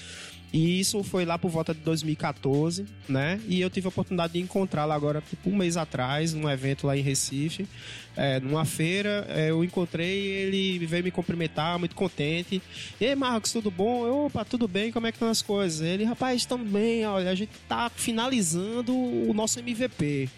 E 0.52 0.80
isso 0.80 1.04
foi 1.04 1.26
lá 1.26 1.38
por 1.38 1.50
volta 1.50 1.74
de 1.74 1.82
2014, 1.82 2.86
né? 3.08 3.40
E 3.48 3.60
eu 3.60 3.70
tive 3.70 3.88
a 3.88 3.90
oportunidade 3.90 4.34
de 4.34 4.40
encontrá-lo 4.40 4.94
agora, 4.94 5.22
tipo, 5.22 5.50
um 5.50 5.56
mês 5.56 5.76
atrás, 5.76 6.34
num 6.34 6.50
evento 6.50 6.88
lá 6.88 6.96
em 6.96 7.02
Recife, 7.02 7.68
é, 8.16 8.40
numa 8.40 8.64
feira. 8.64 9.26
é, 9.30 9.50
eu 9.50 9.64
encontrei 9.64 10.08
ele 10.08 10.86
veio 10.86 11.04
me 11.04 11.12
cumprimentar, 11.12 11.78
muito 11.78 11.96
contente. 11.96 12.62
E 13.00 13.06
aí, 13.06 13.16
Marcos, 13.16 13.52
tudo 13.52 13.70
bom? 13.70 14.06
Eu, 14.06 14.26
opa, 14.26 14.46
tudo 14.46 14.68
bem, 14.68 14.92
como 14.92 15.06
é 15.06 15.12
que 15.12 15.18
estão 15.18 15.30
as 15.30 15.42
coisas? 15.42 15.82
Ele, 15.82 16.06
rapaz, 16.06 16.38
estamos 16.38 16.68
bem, 16.70 17.06
olha, 17.06 17.30
a 17.30 17.36
gente 17.36 17.52
tá 17.68 17.92
finalizando 17.94 18.96
o 18.96 19.34
nosso 19.34 19.60
MVP. 19.60 20.30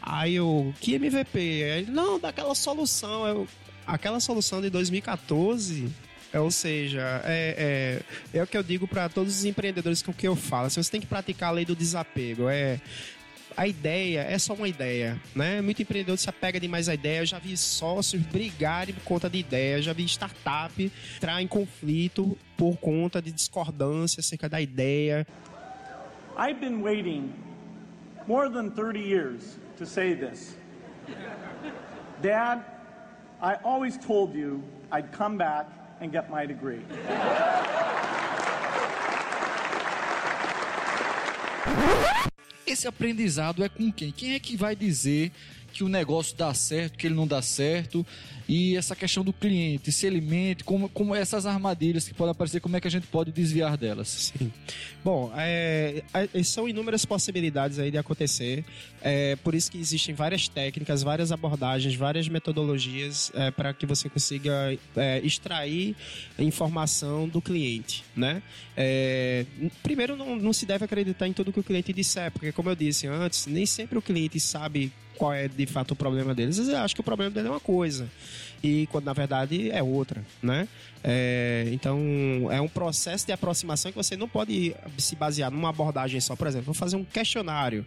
Aí 0.00 0.36
eu, 0.36 0.74
que 0.80 0.94
MVP? 0.94 1.38
Ele, 1.38 1.90
não, 1.90 2.18
daquela 2.18 2.54
solução. 2.54 3.26
Eu, 3.26 3.48
aquela 3.86 4.20
solução 4.20 4.62
de 4.62 4.70
2014 4.70 5.88
é, 6.32 6.38
ou 6.38 6.50
seja, 6.50 7.22
é, 7.24 8.02
é, 8.32 8.38
é 8.38 8.42
o 8.42 8.46
que 8.46 8.56
eu 8.56 8.62
digo 8.62 8.86
para 8.86 9.08
todos 9.08 9.38
os 9.38 9.44
empreendedores 9.44 10.00
com 10.00 10.12
que 10.12 10.28
eu 10.28 10.36
falo. 10.36 10.66
Assim, 10.66 10.82
você 10.82 10.90
tem 10.90 11.00
que 11.00 11.06
praticar 11.06 11.48
a 11.48 11.52
lei 11.52 11.64
do 11.64 11.74
desapego. 11.74 12.48
É, 12.48 12.80
a 13.56 13.66
ideia 13.66 14.20
é 14.20 14.38
só 14.38 14.54
uma 14.54 14.68
ideia, 14.68 15.20
né? 15.34 15.60
Muito 15.60 15.82
empreendedor 15.82 16.16
se 16.16 16.30
apega 16.30 16.60
demais 16.60 16.88
à 16.88 16.94
ideia. 16.94 17.20
Eu 17.20 17.26
já 17.26 17.38
vi 17.38 17.56
sócios 17.56 18.22
brigarem 18.22 18.94
por 18.94 19.02
conta 19.02 19.28
de 19.28 19.38
ideia. 19.38 19.82
Já 19.82 19.92
vi 19.92 20.04
startup 20.04 20.92
entrar 21.16 21.42
em 21.42 21.48
conflito 21.48 22.38
por 22.56 22.76
conta 22.76 23.20
de 23.20 23.32
discordância 23.32 24.20
acerca 24.20 24.48
da 24.48 24.60
ideia. 24.60 25.26
I've 26.38 26.60
been 26.60 26.80
waiting 26.80 27.34
more 28.28 28.48
than 28.48 28.70
30 28.70 29.00
years 29.00 29.58
to 29.78 29.84
say 29.84 30.14
this. 30.14 30.56
Dad, 32.22 32.60
I 33.42 33.56
always 33.64 33.98
told 33.98 34.38
you 34.38 34.62
I'd 34.92 35.10
come 35.10 35.36
back 35.36 35.79
and 36.00 36.10
get 36.10 36.30
my 36.30 36.46
degree. 36.46 36.80
Esse 42.66 42.86
aprendizado 42.86 43.64
é 43.64 43.68
com 43.68 43.90
quem? 43.92 44.12
Quem 44.12 44.34
é 44.34 44.40
que 44.40 44.56
vai 44.56 44.76
dizer 44.76 45.32
que 45.72 45.84
o 45.84 45.88
negócio 45.88 46.36
dá 46.36 46.52
certo, 46.52 46.98
que 46.98 47.06
ele 47.06 47.14
não 47.14 47.26
dá 47.26 47.40
certo? 47.40 48.06
E 48.48 48.76
essa 48.76 48.96
questão 48.96 49.22
do 49.22 49.32
cliente, 49.32 49.92
se 49.92 50.06
ele 50.08 50.20
mente, 50.20 50.64
como, 50.64 50.88
como 50.88 51.14
essas 51.14 51.46
armadilhas 51.46 52.08
que 52.08 52.12
podem 52.12 52.32
aparecer, 52.32 52.58
como 52.60 52.76
é 52.76 52.80
que 52.80 52.88
a 52.88 52.90
gente 52.90 53.06
pode 53.06 53.30
desviar 53.30 53.76
delas? 53.76 54.32
Sim. 54.36 54.52
Bom, 55.04 55.32
é, 55.36 56.02
são 56.42 56.68
inúmeras 56.68 57.04
possibilidades 57.04 57.78
aí 57.78 57.92
de 57.92 57.98
acontecer. 57.98 58.64
É, 59.00 59.36
por 59.36 59.54
isso 59.54 59.70
que 59.70 59.78
existem 59.78 60.16
várias 60.16 60.48
técnicas, 60.48 61.04
várias 61.04 61.30
abordagens, 61.30 61.94
várias 61.94 62.28
metodologias 62.28 63.30
é, 63.34 63.52
para 63.52 63.72
que 63.72 63.86
você 63.86 64.08
consiga 64.08 64.76
é, 64.96 65.20
extrair 65.20 65.94
informação 66.36 67.28
do 67.28 67.40
cliente, 67.40 68.02
né? 68.16 68.42
É, 68.76 69.46
primeiro, 69.80 70.16
não, 70.16 70.34
não 70.34 70.52
se 70.52 70.66
deve 70.66 70.84
acreditar 70.84 71.28
em 71.28 71.32
tudo 71.32 71.52
que 71.52 71.60
o 71.60 71.62
cliente 71.62 71.92
disser, 71.92 72.32
porque 72.32 72.50
como 72.50 72.68
eu 72.68 72.74
disse 72.74 73.06
antes, 73.06 73.46
nem 73.46 73.64
sempre 73.64 73.96
o 73.96 74.02
cliente 74.02 74.40
sabe 74.40 74.92
qual 75.20 75.34
é 75.34 75.48
de 75.48 75.66
fato 75.66 75.90
o 75.90 75.94
problema 75.94 76.34
deles. 76.34 76.56
Eu 76.56 76.78
acho 76.78 76.94
que 76.94 77.02
o 77.02 77.04
problema 77.04 77.30
dele 77.30 77.48
é 77.48 77.50
uma 77.50 77.60
coisa 77.60 78.08
e 78.62 78.86
quando 78.86 79.04
na 79.04 79.12
verdade 79.12 79.70
é 79.70 79.82
outra, 79.82 80.24
né? 80.42 80.66
É, 81.04 81.66
então 81.72 81.98
é 82.50 82.60
um 82.60 82.68
processo 82.68 83.26
de 83.26 83.32
aproximação 83.32 83.90
que 83.90 83.96
você 83.96 84.16
não 84.16 84.28
pode 84.28 84.74
se 84.96 85.14
basear 85.16 85.50
numa 85.50 85.68
abordagem 85.68 86.20
só. 86.20 86.34
Por 86.34 86.46
exemplo, 86.46 86.66
vou 86.66 86.74
fazer 86.74 86.96
um 86.96 87.04
questionário. 87.04 87.84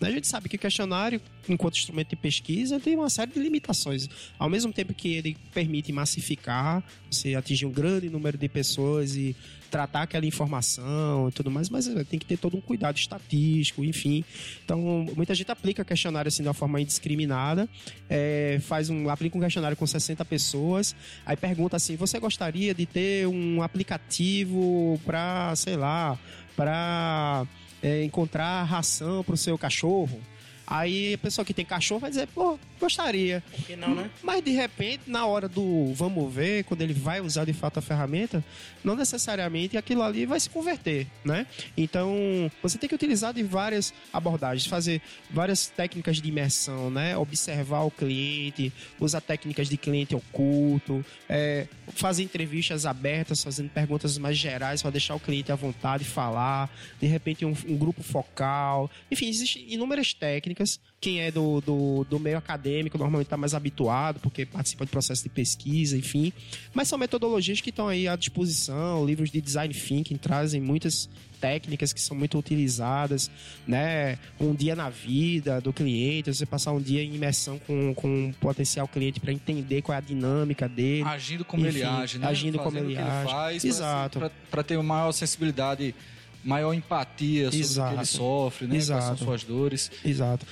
A 0.00 0.10
gente 0.10 0.26
sabe 0.26 0.48
que 0.48 0.56
o 0.56 0.58
questionário, 0.58 1.20
enquanto 1.48 1.76
instrumento 1.76 2.10
de 2.10 2.16
pesquisa, 2.16 2.80
tem 2.80 2.96
uma 2.96 3.10
série 3.10 3.30
de 3.30 3.40
limitações. 3.40 4.08
Ao 4.38 4.48
mesmo 4.48 4.72
tempo 4.72 4.94
que 4.94 5.14
ele 5.14 5.36
permite 5.52 5.92
massificar, 5.92 6.82
você 7.10 7.34
atingir 7.34 7.66
um 7.66 7.72
grande 7.72 8.08
número 8.08 8.38
de 8.38 8.48
pessoas 8.48 9.16
e 9.16 9.36
tratar 9.70 10.02
aquela 10.02 10.26
informação 10.26 11.28
e 11.28 11.32
tudo 11.32 11.50
mais, 11.50 11.70
mas 11.70 11.86
eh, 11.86 12.04
tem 12.04 12.18
que 12.18 12.26
ter 12.26 12.36
todo 12.36 12.56
um 12.56 12.60
cuidado 12.60 12.96
estatístico, 12.96 13.84
enfim. 13.84 14.24
Então, 14.64 15.06
muita 15.16 15.34
gente 15.34 15.50
aplica 15.50 15.84
questionário 15.84 16.28
assim 16.28 16.42
de 16.42 16.48
uma 16.48 16.54
forma 16.54 16.69
indiscriminada, 16.78 17.68
é, 18.08 18.58
faz 18.62 18.90
um, 18.90 19.08
aplica 19.08 19.36
um 19.36 19.40
questionário 19.40 19.76
com 19.76 19.86
60 19.86 20.24
pessoas, 20.24 20.94
aí 21.24 21.36
pergunta 21.36 21.76
assim: 21.76 21.96
você 21.96 22.18
gostaria 22.18 22.74
de 22.74 22.86
ter 22.86 23.26
um 23.26 23.62
aplicativo 23.62 25.00
para, 25.04 25.54
sei 25.56 25.76
lá, 25.76 26.18
para 26.56 27.46
é, 27.82 28.04
encontrar 28.04 28.62
ração 28.64 29.24
para 29.24 29.34
o 29.34 29.38
seu 29.38 29.56
cachorro? 29.56 30.20
Aí 30.66 31.14
a 31.14 31.18
pessoa 31.18 31.44
que 31.44 31.52
tem 31.52 31.64
cachorro 31.64 32.00
vai 32.00 32.10
dizer, 32.10 32.28
pô, 32.28 32.58
gostaria. 32.80 33.42
não, 33.76 33.94
né? 33.94 34.10
Mas 34.22 34.42
de 34.42 34.50
repente, 34.50 35.02
na 35.06 35.26
hora 35.26 35.48
do 35.48 35.92
vamos 35.94 36.32
ver, 36.32 36.64
quando 36.64 36.82
ele 36.82 36.94
vai 36.94 37.20
usar 37.20 37.44
de 37.44 37.52
fato 37.52 37.78
a 37.78 37.82
ferramenta, 37.82 38.44
não 38.82 38.96
necessariamente 38.96 39.76
aquilo 39.76 40.02
ali 40.02 40.26
vai 40.26 40.40
se 40.40 40.50
converter, 40.50 41.06
né? 41.24 41.46
Então, 41.76 42.50
você 42.62 42.78
tem 42.78 42.88
que 42.88 42.94
utilizar 42.94 43.32
de 43.32 43.42
várias 43.42 43.92
abordagens, 44.12 44.66
fazer 44.66 45.00
várias 45.30 45.68
técnicas 45.68 46.20
de 46.20 46.28
imersão, 46.28 46.90
né? 46.90 47.16
Observar 47.16 47.82
o 47.82 47.90
cliente, 47.90 48.72
usar 48.98 49.20
técnicas 49.20 49.68
de 49.68 49.76
cliente 49.76 50.14
oculto, 50.14 51.04
é, 51.28 51.66
fazer 51.94 52.22
entrevistas 52.22 52.86
abertas, 52.86 53.44
fazendo 53.44 53.70
perguntas 53.70 54.16
mais 54.18 54.36
gerais 54.36 54.82
para 54.82 54.90
deixar 54.90 55.14
o 55.14 55.20
cliente 55.20 55.52
à 55.52 55.54
vontade 55.54 56.00
de 56.00 56.04
falar, 56.08 56.70
de 57.00 57.06
repente 57.06 57.44
um, 57.44 57.54
um 57.66 57.76
grupo 57.76 58.02
focal, 58.02 58.90
enfim, 59.10 59.28
existem 59.28 59.72
inúmeras 59.72 60.14
técnicas. 60.14 60.80
Quem 61.00 61.20
é 61.22 61.30
do, 61.30 61.62
do, 61.62 62.04
do 62.04 62.18
meio 62.20 62.36
acadêmico 62.36 62.98
normalmente 62.98 63.26
está 63.26 63.36
mais 63.36 63.54
habituado, 63.54 64.20
porque 64.20 64.44
participa 64.44 64.84
de 64.84 64.90
processo 64.90 65.22
de 65.22 65.30
pesquisa, 65.30 65.96
enfim. 65.96 66.30
Mas 66.74 66.88
são 66.88 66.98
metodologias 66.98 67.58
que 67.62 67.70
estão 67.70 67.88
aí 67.88 68.06
à 68.06 68.14
disposição, 68.16 69.06
livros 69.06 69.30
de 69.30 69.40
design 69.40 69.72
thinking 69.72 70.16
trazem 70.18 70.60
muitas 70.60 71.08
técnicas 71.40 71.94
que 71.94 72.00
são 72.02 72.14
muito 72.14 72.38
utilizadas, 72.38 73.30
né? 73.66 74.18
Um 74.38 74.54
dia 74.54 74.76
na 74.76 74.90
vida 74.90 75.58
do 75.58 75.72
cliente, 75.72 76.34
você 76.34 76.44
passar 76.44 76.72
um 76.72 76.80
dia 76.82 77.02
em 77.02 77.14
imersão 77.14 77.58
com, 77.60 77.94
com 77.94 78.06
um 78.26 78.32
potencial 78.34 78.86
cliente 78.86 79.20
para 79.20 79.32
entender 79.32 79.80
qual 79.80 79.94
é 79.94 79.98
a 79.98 80.02
dinâmica 80.02 80.68
dele. 80.68 81.04
Agindo 81.04 81.46
como 81.46 81.64
ele 81.66 81.78
Enfim, 81.82 81.88
age, 81.88 82.18
né? 82.18 82.26
agindo 82.26 82.58
como 82.58 82.72
Fazendo 82.72 82.90
ele 82.90 83.00
o 83.00 83.02
que 83.02 83.10
age. 83.10 83.30
faz, 83.30 83.64
Exato. 83.64 84.30
Para 84.50 84.62
ter 84.62 84.76
uma 84.76 84.82
maior 84.96 85.12
sensibilidade 85.12 85.94
maior 86.42 86.72
empatia 86.72 87.44
sobre 87.44 87.56
o 87.56 87.60
que 87.60 87.66
Exato. 87.66 87.96
ele 87.96 88.04
sofre, 88.06 88.66
né? 88.66 88.72
Quais 88.74 88.84
são 88.86 88.96
Exato. 88.98 89.24
suas 89.24 89.44
dores. 89.44 89.90
Exato. 90.04 90.46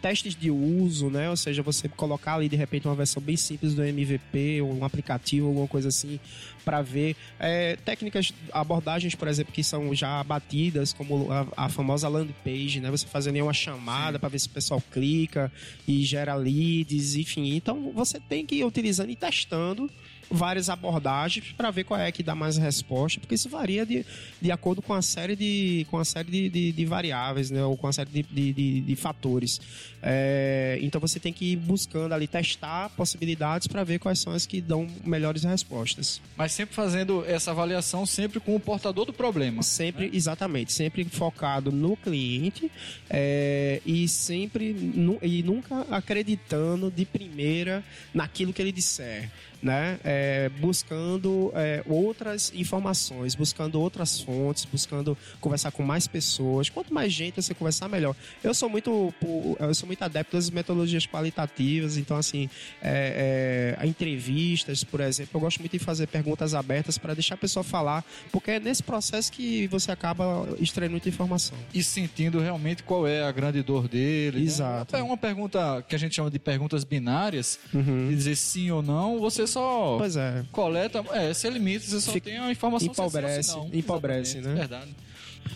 Testes 0.00 0.34
de 0.34 0.50
uso, 0.50 1.08
né? 1.10 1.30
Ou 1.30 1.36
seja, 1.36 1.62
você 1.62 1.88
colocar 1.88 2.34
ali 2.34 2.48
de 2.48 2.56
repente 2.56 2.86
uma 2.86 2.94
versão 2.94 3.22
bem 3.22 3.36
simples 3.36 3.74
do 3.74 3.82
MVP 3.82 4.60
ou 4.60 4.72
um 4.72 4.84
aplicativo, 4.84 5.46
alguma 5.48 5.66
coisa 5.68 5.88
assim, 5.88 6.20
para 6.64 6.82
ver 6.82 7.16
É, 7.38 7.76
técnicas, 7.84 8.32
abordagens, 8.52 9.14
por 9.14 9.26
exemplo, 9.28 9.52
que 9.52 9.62
são 9.64 9.94
já 9.94 10.22
batidas, 10.22 10.92
como 10.92 11.30
a, 11.32 11.46
a 11.56 11.68
famosa 11.68 12.08
landing 12.08 12.34
page, 12.44 12.80
né? 12.80 12.90
Você 12.90 13.06
fazendo 13.06 13.36
aí 13.36 13.42
uma 13.42 13.52
chamada 13.54 14.18
para 14.18 14.28
ver 14.28 14.38
se 14.38 14.46
o 14.46 14.50
pessoal 14.50 14.82
clica 14.92 15.50
e 15.88 16.04
gera 16.04 16.34
leads, 16.34 17.16
enfim. 17.16 17.54
Então 17.54 17.92
você 17.94 18.20
tem 18.20 18.44
que 18.44 18.56
ir 18.56 18.64
utilizando 18.64 19.10
e 19.10 19.16
testando 19.16 19.90
várias 20.30 20.68
abordagens 20.70 21.52
para 21.56 21.70
ver 21.70 21.84
qual 21.84 21.98
é 22.00 22.10
que 22.12 22.22
dá 22.22 22.34
mais 22.34 22.56
resposta, 22.56 23.18
porque 23.20 23.34
isso 23.34 23.48
varia 23.48 23.84
de, 23.84 24.04
de 24.40 24.50
acordo 24.52 24.80
com 24.80 24.94
a 24.94 25.02
série 25.02 25.34
de, 25.34 25.86
com 25.90 25.98
a 25.98 26.04
série 26.04 26.30
de, 26.30 26.48
de, 26.48 26.72
de 26.72 26.84
variáveis, 26.84 27.50
né? 27.50 27.64
Ou 27.64 27.76
com 27.76 27.86
a 27.88 27.92
série 27.92 28.10
de, 28.10 28.22
de, 28.22 28.52
de- 28.52 28.80
de 28.80 28.96
fatores. 28.96 29.60
É, 30.02 30.78
então 30.82 31.00
você 31.00 31.18
tem 31.20 31.32
que 31.32 31.52
ir 31.52 31.56
buscando 31.56 32.12
ali, 32.14 32.26
testar 32.26 32.88
possibilidades 32.90 33.66
para 33.66 33.82
ver 33.84 33.98
quais 33.98 34.18
são 34.18 34.32
as 34.32 34.46
que 34.46 34.60
dão 34.60 34.86
melhores 35.04 35.44
respostas. 35.44 36.20
Mas 36.36 36.52
sempre 36.52 36.74
fazendo 36.74 37.24
essa 37.26 37.50
avaliação 37.50 38.06
sempre 38.06 38.40
com 38.40 38.54
o 38.54 38.60
portador 38.60 39.04
do 39.04 39.12
problema. 39.12 39.62
Sempre, 39.62 40.10
exatamente, 40.12 40.72
sempre 40.72 41.04
focado 41.04 41.70
no 41.72 41.96
cliente 41.96 42.70
é, 43.08 43.80
e 43.84 44.06
sempre 44.08 44.72
nu- 44.72 45.18
e 45.22 45.42
nunca 45.42 45.86
acreditando 45.90 46.90
de 46.90 47.04
primeira 47.04 47.82
naquilo 48.14 48.52
que 48.52 48.62
ele 48.62 48.72
disser, 48.72 49.30
né? 49.62 49.98
É, 50.04 50.48
buscando 50.58 51.52
é, 51.54 51.82
outras 51.86 52.52
informações, 52.54 53.34
buscando 53.34 53.80
outras 53.80 54.20
fontes, 54.20 54.64
buscando 54.64 55.16
conversar 55.40 55.70
com 55.70 55.82
mais 55.82 56.06
pessoas. 56.06 56.68
Quanto 56.68 56.92
mais 56.92 57.12
gente 57.12 57.40
você 57.42 57.54
conversar, 57.54 57.88
melhor. 57.88 58.14
Eu 58.42 58.54
sou 58.54 58.68
muito, 58.68 59.12
eu 59.58 59.74
sou 59.74 59.86
muito 59.86 60.02
adepto 60.02 60.36
das 60.36 60.50
metodologias 60.50 61.06
qualitativas, 61.06 61.96
então 61.96 62.16
assim, 62.16 62.48
é, 62.82 63.76
é, 63.80 63.86
entrevistas, 63.86 64.84
por 64.84 65.00
exemplo, 65.00 65.30
eu 65.34 65.40
gosto 65.40 65.58
muito 65.60 65.72
de 65.72 65.78
fazer 65.78 66.06
perguntas 66.06 66.54
abertas 66.54 66.98
para 66.98 67.14
deixar 67.14 67.34
a 67.34 67.38
pessoa 67.38 67.62
falar, 67.62 68.04
porque 68.32 68.52
é 68.52 68.60
nesse 68.60 68.82
processo 68.82 69.30
que 69.30 69.66
você 69.68 69.92
acaba 69.92 70.48
extraindo 70.58 70.92
muita 70.92 71.08
informação. 71.08 71.56
E 71.72 71.82
sentindo 71.82 72.40
realmente 72.40 72.82
qual 72.82 73.06
é 73.06 73.22
a 73.22 73.32
grande 73.32 73.62
dor 73.62 73.88
dele. 73.88 74.38
né? 74.38 74.44
Exato. 74.44 74.96
É 74.96 75.02
uma 75.02 75.16
pergunta 75.16 75.84
que 75.88 75.94
a 75.94 75.98
gente 75.98 76.14
chama 76.14 76.30
de 76.30 76.38
perguntas 76.38 76.84
binárias, 76.84 77.58
de 77.72 78.14
dizer 78.14 78.36
sim 78.36 78.70
ou 78.70 78.82
não, 78.82 79.18
você 79.18 79.46
só 79.50 79.96
Pois 79.98 80.16
é. 80.16 80.44
coleta, 80.52 81.04
é, 81.12 81.34
se 81.34 81.48
limita, 81.50 81.84
você 81.86 82.00
só 82.00 82.12
Fica- 82.12 82.30
tem 82.30 82.38
a 82.38 82.50
informação 82.50 82.88
empobrece, 82.88 83.50
não. 83.56 83.70
empobrece, 83.72 84.38
né? 84.40 84.54
Verdade. 84.54 84.90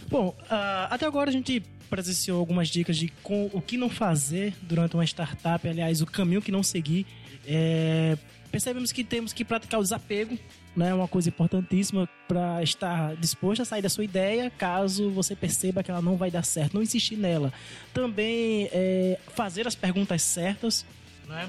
Bom, 0.09 0.35
ah, 0.51 0.89
até 0.91 1.07
agora 1.07 1.31
a 1.31 1.33
gente 1.33 1.63
presenciou 1.89 2.39
algumas 2.41 2.69
dicas 2.69 2.97
de 2.97 3.09
com, 3.23 3.49
o 3.53 3.61
que 3.61 3.77
não 3.77 3.89
fazer 3.89 4.55
durante 4.63 4.95
uma 4.95 5.05
startup, 5.05 5.67
aliás, 5.69 6.01
o 6.03 6.07
caminho 6.07 6.43
que 6.43 6.51
não 6.53 6.63
seguir. 6.63 7.07
É, 7.47 8.17
percebemos 8.51 8.91
que 8.93 9.05
temos 9.05 9.33
que 9.33 9.45
praticar 9.45 9.79
o 9.79 9.83
desapego, 9.83 10.37
né? 10.75 10.93
Uma 10.95 11.07
coisa 11.07 11.29
importantíssima 11.29 12.09
para 12.27 12.63
estar 12.63 13.15
disposto 13.17 13.61
a 13.63 13.65
sair 13.65 13.83
da 13.83 13.89
sua 13.89 14.03
ideia, 14.05 14.51
caso 14.57 15.11
você 15.11 15.37
perceba 15.37 15.83
que 15.83 15.91
ela 15.91 16.01
não 16.03 16.17
vai 16.17 16.31
dar 16.31 16.45
certo, 16.45 16.75
não 16.75 16.83
insistir 16.83 17.17
nela. 17.17 17.53
Também 17.93 18.69
é, 18.73 19.19
fazer 19.35 19.67
as 19.69 19.75
perguntas 19.75 20.23
certas, 20.23 20.85
né? 21.29 21.49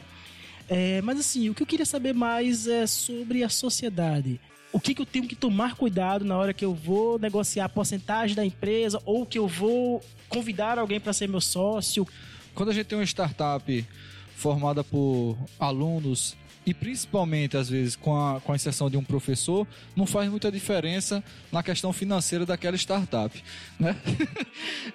É, 0.68 1.02
mas 1.02 1.20
assim, 1.20 1.50
o 1.50 1.54
que 1.54 1.64
eu 1.64 1.68
queria 1.68 1.86
saber 1.86 2.14
mais 2.14 2.68
é 2.68 2.88
sobre 2.88 3.44
a 3.44 3.50
sociedade. 3.50 4.40
O 4.72 4.80
que, 4.80 4.94
que 4.94 5.02
eu 5.02 5.06
tenho 5.06 5.28
que 5.28 5.36
tomar 5.36 5.76
cuidado 5.76 6.26
na 6.26 6.38
hora 6.38 6.54
que 6.54 6.66
eu 6.66 6.74
vou 6.74 7.18
negociar 7.18 7.66
a 7.66 7.70
porcentagem 7.70 8.36
da 8.36 8.46
empresa 8.46 9.02
ou 9.06 9.26
que 9.26 9.40
eu 9.40 9.48
vou 9.48 10.04
convidar 10.28 10.78
alguém 10.78 11.00
para 11.00 11.14
ser 11.14 11.30
meu 11.30 11.40
sócio? 11.40 12.06
Quando 12.54 12.70
a 12.70 12.74
gente 12.74 12.88
tem 12.88 12.98
uma 12.98 13.06
startup 13.06 13.86
formada 14.36 14.84
por 14.84 15.38
alunos 15.60 16.36
e 16.66 16.74
principalmente, 16.74 17.56
às 17.56 17.70
vezes, 17.70 17.96
com 17.96 18.18
a, 18.18 18.42
com 18.42 18.52
a 18.52 18.56
inserção 18.56 18.90
de 18.90 18.98
um 18.98 19.04
professor, 19.04 19.68
não 19.96 20.06
faz 20.06 20.30
muita 20.30 20.52
diferença 20.52 21.24
na 21.52 21.62
questão 21.62 21.94
financeira 21.94 22.46
daquela 22.46 22.76
startup, 22.76 23.44
né? 23.80 23.96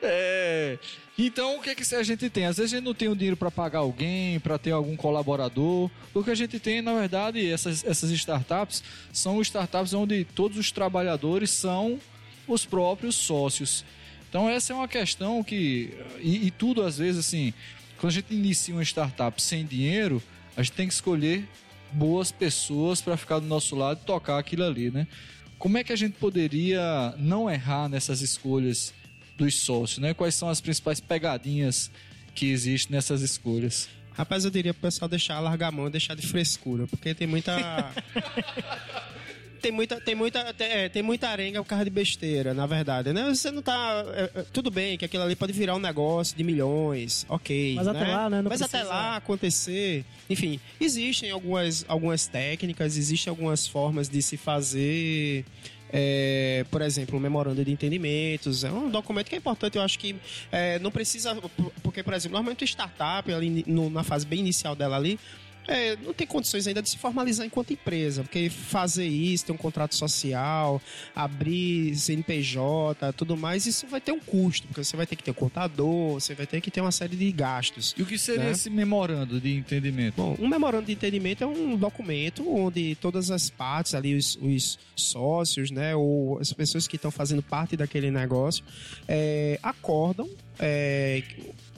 É, 0.02 0.78
então, 1.18 1.58
o 1.58 1.60
que, 1.60 1.70
é 1.70 1.74
que 1.74 1.94
a 1.94 2.02
gente 2.02 2.30
tem? 2.30 2.46
Às 2.46 2.56
vezes 2.56 2.72
a 2.72 2.76
gente 2.76 2.84
não 2.84 2.94
tem 2.94 3.08
o 3.08 3.14
dinheiro 3.14 3.36
para 3.36 3.50
pagar 3.50 3.80
alguém, 3.80 4.40
para 4.40 4.56
ter 4.56 4.70
algum 4.70 4.96
colaborador. 4.96 5.90
O 6.14 6.24
que 6.24 6.30
a 6.30 6.34
gente 6.34 6.58
tem, 6.58 6.80
na 6.80 6.94
verdade, 6.94 7.46
essas, 7.46 7.84
essas 7.84 8.10
startups 8.10 8.82
são 9.12 9.40
startups 9.42 9.92
onde 9.92 10.24
todos 10.24 10.56
os 10.56 10.72
trabalhadores 10.72 11.50
são 11.50 12.00
os 12.48 12.64
próprios 12.64 13.16
sócios. 13.16 13.84
Então 14.28 14.48
essa 14.48 14.72
é 14.72 14.76
uma 14.76 14.88
questão 14.88 15.42
que 15.42 15.92
e, 16.20 16.46
e 16.46 16.50
tudo 16.52 16.82
às 16.82 16.98
vezes 16.98 17.26
assim, 17.26 17.52
quando 17.98 18.12
a 18.12 18.14
gente 18.14 18.32
inicia 18.32 18.74
uma 18.74 18.82
startup 18.82 19.42
sem 19.42 19.66
dinheiro, 19.66 20.22
a 20.60 20.62
gente 20.62 20.74
tem 20.74 20.86
que 20.86 20.92
escolher 20.94 21.48
boas 21.92 22.30
pessoas 22.30 23.00
para 23.00 23.16
ficar 23.16 23.38
do 23.38 23.46
nosso 23.46 23.74
lado 23.74 24.00
e 24.02 24.06
tocar 24.06 24.38
aquilo 24.38 24.64
ali, 24.64 24.90
né? 24.90 25.06
Como 25.58 25.78
é 25.78 25.84
que 25.84 25.92
a 25.92 25.96
gente 25.96 26.18
poderia 26.18 27.14
não 27.18 27.50
errar 27.50 27.88
nessas 27.88 28.20
escolhas 28.20 28.94
dos 29.36 29.54
sócios, 29.58 29.98
né? 29.98 30.14
Quais 30.14 30.34
são 30.34 30.48
as 30.48 30.60
principais 30.60 31.00
pegadinhas 31.00 31.90
que 32.34 32.50
existem 32.50 32.94
nessas 32.94 33.22
escolhas? 33.22 33.88
Rapaz, 34.12 34.44
eu 34.44 34.50
diria 34.50 34.74
pro 34.74 34.82
pessoal 34.82 35.08
deixar 35.08 35.40
largar 35.40 35.68
a 35.68 35.72
mão 35.72 35.86
e 35.86 35.90
deixar 35.90 36.14
de 36.14 36.26
frescura, 36.26 36.86
porque 36.86 37.14
tem 37.14 37.26
muita. 37.26 37.52
Tem 39.60 39.70
muita, 39.72 40.00
tem 40.00 40.14
muita, 40.14 40.52
tem, 40.54 40.66
é, 40.68 40.88
tem 40.88 41.02
muita 41.02 41.28
arenga 41.28 41.62
por 41.62 41.68
causa 41.68 41.84
de 41.84 41.90
besteira, 41.90 42.54
na 42.54 42.66
verdade, 42.66 43.12
né? 43.12 43.28
Você 43.28 43.50
não 43.50 43.62
tá. 43.62 44.04
é, 44.14 44.30
é, 44.40 44.44
tudo 44.52 44.70
bem 44.70 44.96
que 44.96 45.04
aquilo 45.04 45.22
ali 45.22 45.36
pode 45.36 45.52
virar 45.52 45.74
um 45.76 45.78
negócio 45.78 46.36
de 46.36 46.42
milhões, 46.42 47.26
ok. 47.28 47.74
Mas 47.76 47.86
até 47.88 48.00
né? 48.00 48.14
lá, 48.16 48.30
né, 48.30 48.42
não 48.42 48.48
Mas 48.48 48.62
até 48.62 48.82
lá 48.82 49.16
acontecer. 49.16 50.04
Enfim, 50.28 50.58
existem 50.80 51.30
algumas, 51.30 51.84
algumas 51.88 52.26
técnicas, 52.26 52.96
existem 52.96 53.30
algumas 53.30 53.66
formas 53.66 54.08
de 54.08 54.22
se 54.22 54.36
fazer. 54.36 55.44
é, 55.92 56.64
por 56.70 56.82
exemplo, 56.82 57.16
um 57.16 57.20
memorando 57.20 57.64
de 57.64 57.70
entendimentos. 57.72 58.62
É 58.64 58.70
um 58.70 58.88
documento 58.88 59.28
que 59.28 59.34
é 59.34 59.38
importante, 59.38 59.76
eu 59.76 59.82
acho 59.82 59.98
que 59.98 60.14
é, 60.52 60.78
não 60.78 60.90
precisa. 60.90 61.34
Porque, 61.82 62.02
por 62.02 62.14
exemplo, 62.14 62.34
normalmente 62.34 62.62
o 62.62 62.66
startup, 62.66 63.32
ali 63.32 63.64
no- 63.66 63.90
na 63.90 64.04
fase 64.04 64.24
bem 64.24 64.38
inicial 64.38 64.76
dela 64.76 64.96
ali, 64.96 65.18
é, 65.70 65.96
não 65.96 66.12
tem 66.12 66.26
condições 66.26 66.66
ainda 66.66 66.82
de 66.82 66.90
se 66.90 66.98
formalizar 66.98 67.46
enquanto 67.46 67.72
empresa, 67.72 68.22
porque 68.22 68.50
fazer 68.50 69.06
isso, 69.06 69.46
ter 69.46 69.52
um 69.52 69.56
contrato 69.56 69.94
social, 69.94 70.82
abrir 71.14 71.94
CNPJ, 71.96 73.12
tudo 73.12 73.36
mais, 73.36 73.66
isso 73.66 73.86
vai 73.86 74.00
ter 74.00 74.12
um 74.12 74.18
custo, 74.18 74.66
porque 74.66 74.82
você 74.82 74.96
vai 74.96 75.06
ter 75.06 75.16
que 75.16 75.22
ter 75.22 75.30
um 75.30 75.34
contador, 75.34 76.14
você 76.14 76.34
vai 76.34 76.46
ter 76.46 76.60
que 76.60 76.70
ter 76.70 76.80
uma 76.80 76.90
série 76.90 77.16
de 77.16 77.30
gastos. 77.30 77.94
E 77.96 78.02
o 78.02 78.06
que 78.06 78.18
seria 78.18 78.44
Né? 78.44 78.50
esse 78.50 78.68
memorando 78.68 79.40
de 79.40 79.54
entendimento? 79.54 80.16
Bom, 80.16 80.36
um 80.40 80.48
memorando 80.48 80.86
de 80.86 80.92
entendimento 80.92 81.44
é 81.44 81.46
um 81.46 81.76
documento 81.76 82.48
onde 82.48 82.96
todas 82.96 83.30
as 83.30 83.48
partes 83.48 83.94
ali, 83.94 84.16
os, 84.16 84.36
os 84.42 84.78
sócios, 84.96 85.70
né, 85.70 85.94
ou 85.94 86.38
as 86.40 86.52
pessoas 86.52 86.88
que 86.88 86.96
estão 86.96 87.10
fazendo 87.10 87.42
parte 87.42 87.76
daquele 87.76 88.10
negócio, 88.10 88.64
é, 89.06 89.58
acordam 89.62 90.28
é, 90.58 91.22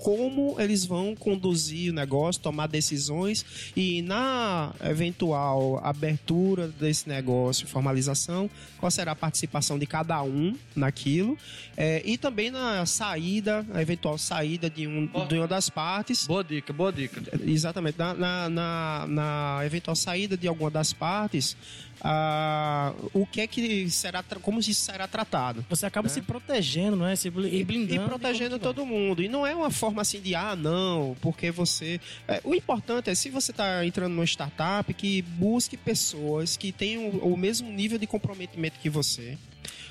como 0.03 0.57
eles 0.59 0.85
vão 0.85 1.15
conduzir 1.15 1.93
o 1.93 1.95
negócio, 1.95 2.43
tomar 2.43 2.67
decisões 2.67 3.47
e 3.77 4.03
na 4.03 4.73
eventual 4.85 5.81
abertura 5.85 6.67
desse 6.67 7.09
negócio, 7.09 7.69
formalização, 7.69 8.51
qual 8.79 8.91
será 8.91 9.13
a 9.13 9.17
participação 9.17 9.79
de 9.79 9.87
cada 9.87 10.21
um 10.25 10.57
naquilo 10.75 11.39
é, 11.77 12.03
e 12.05 12.19
também 12.19 12.51
na 12.51 12.85
saída, 12.85 13.65
a 13.73 13.81
eventual 13.81 14.19
saída 14.19 14.69
de, 14.69 14.89
um, 14.89 15.09
de 15.29 15.37
uma 15.37 15.47
das 15.47 15.71
partes 15.71 16.27
Boa 16.27 16.43
dica, 16.43 16.73
boa 16.73 16.93
dica. 16.93 17.21
Exatamente. 17.45 17.99
Na, 17.99 18.15
na, 18.15 18.49
na, 18.49 19.07
na 19.07 19.61
eventual 19.65 19.95
saída 19.95 20.37
de 20.37 20.49
alguma 20.49 20.71
das 20.71 20.93
partes, 20.93 21.57
ah, 22.01 22.95
o 23.13 23.27
que 23.27 23.43
é 23.43 23.47
que 23.47 23.89
será, 23.91 24.25
como 24.41 24.59
isso 24.61 24.75
será 24.75 25.07
tratado? 25.07 25.65
Você 25.69 25.85
acaba 25.85 26.09
se 26.09 26.23
protegendo, 26.23 26.97
não 26.97 27.07
é? 27.07 27.15
Se 27.15 27.29
e 27.29 27.65
blindando. 27.65 27.95
E 27.95 27.99
protegendo 28.09 28.59
todo 28.59 28.85
mundo. 28.87 29.23
E 29.23 29.29
não 29.29 29.47
é 29.47 29.55
uma 29.55 29.71
forma 29.71 29.92
assim 30.01 30.21
de, 30.21 30.35
ah, 30.35 30.57
não, 30.57 31.17
porque 31.21 31.51
você. 31.51 32.01
É, 32.27 32.41
o 32.45 32.55
importante 32.55 33.11
é, 33.11 33.15
se 33.15 33.31
você 33.31 33.51
está 33.51 33.85
entrando 33.85 34.13
numa 34.13 34.25
startup, 34.25 34.93
que 34.95 35.23
busque 35.23 35.77
pessoas 35.77 36.57
que 36.57 36.73
tenham 36.73 37.09
o 37.09 37.37
mesmo 37.37 37.71
nível 37.71 37.99
de 37.99 38.07
comprometimento 38.07 38.79
que 38.79 38.91
você. 38.91 39.39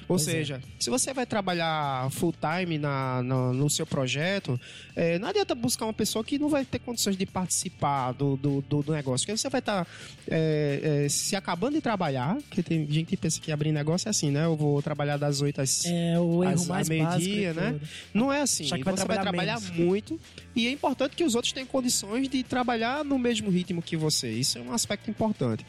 Ou 0.01 0.17
Pois 0.17 0.27
é. 0.27 0.31
seja, 0.31 0.61
se 0.79 0.89
você 0.89 1.13
vai 1.13 1.25
trabalhar 1.25 2.09
full 2.11 2.33
time 2.33 2.77
na, 2.77 3.23
na- 3.23 3.53
no 3.53 3.69
seu 3.69 3.85
projeto, 3.85 4.59
é, 4.95 5.17
não 5.19 5.29
adianta 5.29 5.55
buscar 5.55 5.85
uma 5.85 5.93
pessoa 5.93 6.23
que 6.23 6.37
não 6.37 6.49
vai 6.49 6.65
ter 6.65 6.79
condições 6.79 7.15
de 7.15 7.25
participar 7.25 8.11
do, 8.13 8.35
do, 8.35 8.61
do- 8.61 8.83
do 8.83 8.91
negócio. 8.91 9.25
Porque 9.25 9.37
você 9.37 9.49
vai 9.49 9.59
estar 9.59 9.87
é, 10.27 11.03
é, 11.05 11.09
se 11.09 11.35
acabando 11.35 11.75
de 11.75 11.81
trabalhar, 11.81 12.35
porque 12.49 12.61
tem 12.63 12.85
gente 12.91 13.07
que 13.07 13.17
pensa 13.17 13.39
que 13.39 13.51
abrir 13.51 13.71
negócio 13.71 14.07
é 14.07 14.11
assim, 14.11 14.31
né? 14.31 14.45
Eu 14.45 14.55
vou 14.55 14.81
trabalhar 14.81 15.17
das 15.17 15.41
8 15.41 15.61
às 15.61 15.85
É 15.85 16.19
o 16.19 16.43
erro 16.43 16.53
às- 16.53 16.67
mais 16.67 16.89
meio-dia, 16.89 17.53
né? 17.53 17.71
tudo. 17.73 17.87
Não 18.13 18.31
é 18.33 18.41
assim. 18.41 18.65
Só 18.65 18.75
que 18.77 18.83
você 18.83 19.05
vai 19.05 19.17
vai 19.17 19.23
trabalhar 19.23 19.57
trabalhar 19.57 19.61
menos. 19.61 19.77
muito 19.77 20.19
e 20.55 20.67
é 20.67 20.71
importante 20.71 21.15
que 21.15 21.23
os 21.23 21.35
outros 21.35 21.53
tenham 21.53 21.67
condições 21.67 22.27
de 22.27 22.43
trabalhar 22.43 23.03
no 23.05 23.17
mesmo 23.17 23.49
ritmo 23.49 23.81
que 23.81 23.95
você. 23.95 24.29
Isso 24.31 24.57
é 24.57 24.61
um 24.61 24.73
aspecto 24.73 25.09
importante. 25.09 25.65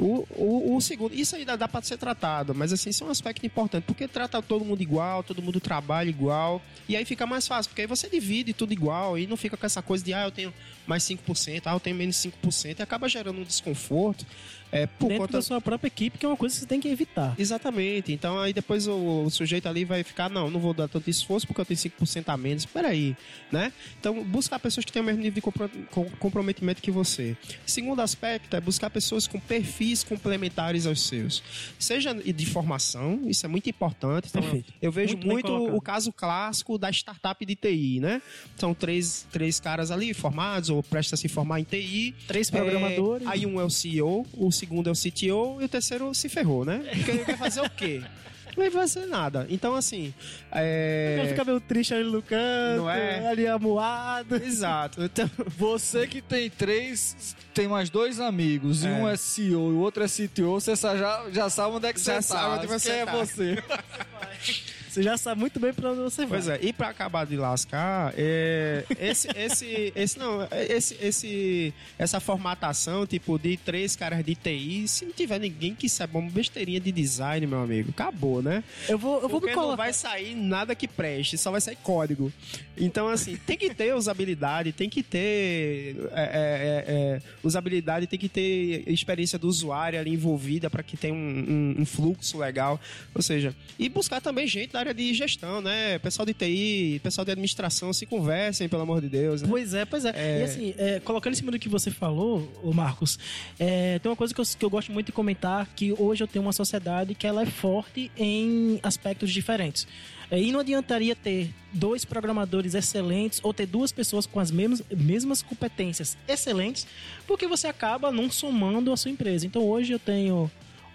O, 0.00 0.26
o, 0.30 0.76
o 0.76 0.80
segundo, 0.80 1.14
isso 1.14 1.36
aí 1.36 1.44
dá, 1.44 1.56
dá 1.56 1.68
para 1.68 1.82
ser 1.82 1.98
tratado, 1.98 2.54
mas 2.54 2.72
assim, 2.72 2.88
isso 2.88 3.04
é 3.04 3.06
um 3.06 3.10
aspecto 3.10 3.44
importante, 3.44 3.84
porque 3.84 4.08
trata 4.08 4.40
todo 4.40 4.64
mundo 4.64 4.80
igual, 4.80 5.22
todo 5.22 5.42
mundo 5.42 5.60
trabalha 5.60 6.08
igual, 6.08 6.62
e 6.88 6.96
aí 6.96 7.04
fica 7.04 7.26
mais 7.26 7.46
fácil, 7.46 7.68
porque 7.68 7.82
aí 7.82 7.86
você 7.86 8.08
divide 8.08 8.54
tudo 8.54 8.72
igual, 8.72 9.18
e 9.18 9.26
não 9.26 9.36
fica 9.36 9.58
com 9.58 9.66
essa 9.66 9.82
coisa 9.82 10.02
de, 10.02 10.14
ah, 10.14 10.24
eu 10.24 10.30
tenho 10.30 10.54
mais 10.86 11.02
5%, 11.02 11.62
ah, 11.66 11.72
eu 11.72 11.80
tenho 11.80 11.94
menos 11.96 12.16
5%, 12.16 12.78
e 12.78 12.82
acaba 12.82 13.10
gerando 13.10 13.40
um 13.40 13.44
desconforto. 13.44 14.24
É, 14.72 14.86
por 14.86 15.08
Dentro 15.08 15.22
conta 15.22 15.32
da 15.38 15.42
sua 15.42 15.60
própria 15.60 15.88
equipe, 15.88 16.16
que 16.18 16.24
é 16.24 16.28
uma 16.28 16.36
coisa 16.36 16.54
que 16.54 16.60
você 16.60 16.66
tem 16.66 16.80
que 16.80 16.88
evitar. 16.88 17.34
Exatamente. 17.38 18.12
Então 18.12 18.38
aí 18.38 18.52
depois 18.52 18.86
o, 18.86 19.24
o 19.24 19.30
sujeito 19.30 19.68
ali 19.68 19.84
vai 19.84 20.02
ficar, 20.04 20.30
não, 20.30 20.50
não 20.50 20.60
vou 20.60 20.72
dar 20.72 20.86
tanto 20.88 21.10
esforço 21.10 21.46
porque 21.46 21.60
eu 21.60 21.64
tenho 21.64 21.78
5% 21.78 22.24
a 22.28 22.36
menos. 22.36 22.64
Peraí, 22.66 23.16
né? 23.50 23.72
Então 23.98 24.22
buscar 24.24 24.58
pessoas 24.58 24.84
que 24.84 24.92
têm 24.92 25.02
o 25.02 25.04
mesmo 25.04 25.20
nível 25.22 25.34
de 25.34 25.40
compro- 25.40 25.70
com- 25.90 26.08
comprometimento 26.18 26.80
que 26.80 26.90
você. 26.90 27.36
Segundo 27.66 28.00
aspecto 28.00 28.54
é 28.54 28.60
buscar 28.60 28.90
pessoas 28.90 29.26
com 29.26 29.40
perfis 29.40 30.04
complementares 30.04 30.86
aos 30.86 31.00
seus. 31.02 31.42
Seja 31.78 32.14
de 32.14 32.46
formação, 32.46 33.20
isso 33.26 33.44
é 33.44 33.48
muito 33.48 33.68
importante. 33.68 34.28
Então, 34.28 34.42
Perfeito. 34.42 34.72
eu 34.80 34.92
vejo 34.92 35.16
Muito 35.16 35.26
muito, 35.50 35.76
o 35.76 35.80
caso 35.80 36.12
clássico 36.12 36.78
da 36.78 36.90
startup 36.90 37.44
de 37.44 37.56
TI, 37.56 37.98
né? 38.00 38.22
São 38.56 38.72
três, 38.74 39.26
três 39.32 39.58
caras 39.58 39.90
ali 39.90 40.14
formados 40.14 40.70
ou 40.70 40.82
prestam 40.82 41.16
a 41.16 41.18
se 41.18 41.28
formar 41.28 41.60
em 41.60 41.64
TI. 41.64 42.14
Três 42.26 42.50
programadores. 42.50 43.26
É, 43.26 43.30
aí 43.30 43.46
um 43.46 43.60
é 43.60 43.64
o 43.64 43.70
CEO, 43.70 44.26
o 44.34 44.50
segundo 44.60 44.88
é 44.88 44.92
o 44.92 44.94
CTO 44.94 45.60
e 45.60 45.64
o 45.64 45.68
terceiro 45.68 46.14
se 46.14 46.28
ferrou, 46.28 46.64
né? 46.64 46.82
Porque 46.94 47.10
ele 47.10 47.24
vai 47.24 47.36
fazer 47.36 47.60
o 47.62 47.70
quê? 47.70 48.02
Não 48.56 48.64
vai 48.64 48.70
fazer 48.70 49.06
nada. 49.06 49.46
Então, 49.48 49.74
assim. 49.76 50.12
É... 50.50 51.18
Ele 51.20 51.28
fica 51.28 51.44
meio 51.44 51.60
triste 51.60 51.94
ali 51.94 52.02
no 52.10 52.20
canto, 52.20 52.78
Não 52.78 52.90
é? 52.90 53.26
ali 53.28 53.46
amuado. 53.46 54.34
Exato. 54.36 55.02
Então, 55.04 55.30
Você 55.56 56.06
que 56.08 56.20
tem 56.20 56.50
três, 56.50 57.36
tem 57.54 57.68
mais 57.68 57.88
dois 57.90 58.18
amigos, 58.18 58.82
e 58.84 58.88
É. 58.88 58.90
um 58.90 59.08
é 59.08 59.16
CEO 59.16 59.70
e 59.70 59.74
o 59.74 59.78
outro 59.78 60.02
é 60.02 60.08
CTO, 60.08 60.60
você 60.60 60.74
já, 60.74 61.30
já 61.30 61.48
sabe 61.48 61.76
onde 61.76 61.86
é 61.86 61.92
que 61.92 62.00
Já 62.00 62.20
você 62.20 62.28
sabe 62.28 62.42
tá. 62.42 62.56
onde 62.56 62.66
você 62.66 62.90
Quem 62.90 62.98
é 62.98 63.06
tá. 63.06 63.12
você? 63.12 63.64
Você 64.90 65.02
já 65.04 65.16
sabe 65.16 65.40
muito 65.40 65.60
bem 65.60 65.72
pra 65.72 65.92
onde 65.92 66.00
você 66.00 66.22
vai. 66.26 66.40
Pois 66.40 66.48
é, 66.48 66.58
e 66.62 66.72
pra 66.72 66.88
acabar 66.88 67.24
de 67.24 67.36
lascar, 67.36 68.12
é, 68.16 68.84
esse, 68.98 69.28
esse, 69.36 69.92
esse, 69.94 70.18
não, 70.18 70.46
esse, 70.68 70.96
esse, 71.00 71.72
essa 71.96 72.18
formatação, 72.18 73.06
tipo, 73.06 73.38
de 73.38 73.56
três 73.56 73.94
caras 73.94 74.24
de 74.24 74.34
TI, 74.34 74.88
se 74.88 75.04
não 75.04 75.12
tiver 75.12 75.38
ninguém 75.38 75.76
que 75.76 75.88
saiba 75.88 76.18
uma 76.18 76.28
besteirinha 76.30 76.80
de 76.80 76.90
design, 76.90 77.46
meu 77.46 77.60
amigo, 77.62 77.90
acabou, 77.90 78.42
né? 78.42 78.64
Eu 78.88 78.98
vou, 78.98 79.20
eu 79.20 79.28
vou 79.28 79.40
Porque 79.40 79.46
me 79.50 79.54
não 79.56 79.62
colocar. 79.62 79.76
vai 79.84 79.92
sair 79.92 80.34
nada 80.34 80.74
que 80.74 80.88
preste, 80.88 81.38
só 81.38 81.52
vai 81.52 81.60
sair 81.60 81.76
código. 81.76 82.32
Então, 82.76 83.06
assim, 83.08 83.36
tem 83.36 83.56
que 83.56 83.72
ter 83.72 83.94
usabilidade, 83.94 84.72
tem 84.72 84.88
que 84.90 85.02
ter 85.04 85.96
é, 86.12 86.22
é, 86.22 86.24
é, 86.24 86.84
é, 87.16 87.22
usabilidade, 87.44 88.06
tem 88.08 88.18
que 88.18 88.28
ter 88.28 88.82
experiência 88.88 89.38
do 89.38 89.46
usuário 89.46 90.00
ali 90.00 90.10
envolvida 90.10 90.68
para 90.68 90.82
que 90.82 90.96
tenha 90.96 91.14
um, 91.14 91.16
um- 91.16 91.82
um 91.82 91.86
fluxo 91.86 92.38
legal. 92.38 92.80
Ou 93.14 93.22
seja, 93.22 93.54
e 93.78 93.88
buscar 93.88 94.20
também 94.20 94.46
gente 94.48 94.72
da 94.72 94.79
área 94.80 94.94
de 94.94 95.14
gestão, 95.14 95.60
né? 95.60 95.98
Pessoal 95.98 96.26
de 96.26 96.34
TI, 96.34 97.00
pessoal 97.02 97.24
de 97.24 97.30
administração, 97.30 97.92
se 97.92 98.06
conversem, 98.06 98.68
pelo 98.68 98.82
amor 98.82 99.00
de 99.00 99.08
Deus. 99.08 99.42
Né? 99.42 99.48
Pois 99.48 99.74
é, 99.74 99.84
pois 99.84 100.04
é. 100.04 100.12
É. 100.14 100.40
E 100.40 100.42
assim, 100.42 100.74
é, 100.76 101.00
colocando 101.00 101.34
em 101.34 101.36
cima 101.36 101.52
do 101.52 101.58
que 101.58 101.68
você 101.68 101.90
falou, 101.90 102.50
ô 102.62 102.72
Marcos, 102.72 103.18
é, 103.58 103.98
tem 103.98 104.10
uma 104.10 104.16
coisa 104.16 104.34
que 104.34 104.40
eu, 104.40 104.44
que 104.44 104.64
eu 104.64 104.70
gosto 104.70 104.90
muito 104.92 105.06
de 105.06 105.12
comentar, 105.12 105.68
que 105.76 105.92
hoje 105.98 106.22
eu 106.22 106.28
tenho 106.28 106.44
uma 106.44 106.52
sociedade 106.52 107.14
que 107.14 107.26
ela 107.26 107.42
é 107.42 107.46
forte 107.46 108.10
em 108.16 108.80
aspectos 108.82 109.30
diferentes. 109.30 109.86
É, 110.30 110.40
e 110.40 110.52
não 110.52 110.60
adiantaria 110.60 111.16
ter 111.16 111.52
dois 111.72 112.04
programadores 112.04 112.74
excelentes 112.74 113.40
ou 113.42 113.52
ter 113.52 113.66
duas 113.66 113.90
pessoas 113.90 114.26
com 114.26 114.38
as 114.38 114.50
mesmas, 114.50 114.82
mesmas 114.96 115.42
competências 115.42 116.16
excelentes, 116.28 116.86
porque 117.26 117.46
você 117.46 117.66
acaba 117.66 118.12
não 118.12 118.30
somando 118.30 118.92
a 118.92 118.96
sua 118.96 119.10
empresa. 119.10 119.46
Então 119.46 119.62
hoje 119.62 119.92
eu 119.92 119.98
tenho 119.98 120.50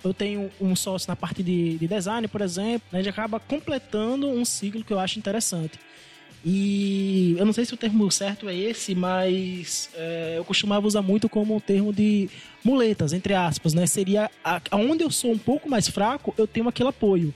eu 0.08 0.13
tenho 0.13 0.52
um 0.60 0.76
sócio 0.76 1.08
na 1.08 1.15
parte 1.15 1.41
de, 1.41 1.78
de 1.78 1.88
design, 1.88 2.28
por 2.28 2.41
exemplo, 2.41 2.88
né, 2.91 3.00
a 3.00 3.02
gente 3.02 3.10
acaba 3.10 3.39
completando 3.39 4.28
um 4.28 4.46
ciclo 4.46 4.84
que 4.84 4.94
eu 4.94 5.00
acho 5.00 5.20
interessante. 5.20 5.80
E 6.48 7.36
eu 7.39 7.46
não 7.46 7.52
sei 7.52 7.65
se 7.65 7.74
o 7.74 7.78
termo 7.78 8.10
certo 8.12 8.48
é 8.48 8.56
esse, 8.56 8.94
mas 8.94 9.89
é, 9.96 10.36
eu 10.38 10.46
costumava 10.46 10.86
usar 10.86 11.02
muito 11.02 11.28
como 11.28 11.56
um 11.56 11.60
termo 11.60 11.91
de 11.91 12.30
muletas, 12.63 13.13
entre 13.13 13.34
aspas, 13.34 13.74
né? 13.74 13.88
Seria 13.88 14.30
aonde 14.70 15.04
eu 15.04 15.10
sou 15.10 15.32
um 15.32 15.39
pouco 15.39 15.68
mais 15.68 15.88
fraco, 15.88 16.36
eu 16.38 16.46
tenho 16.46 16.70
aquele 16.70 16.89
apoio. 16.89 17.34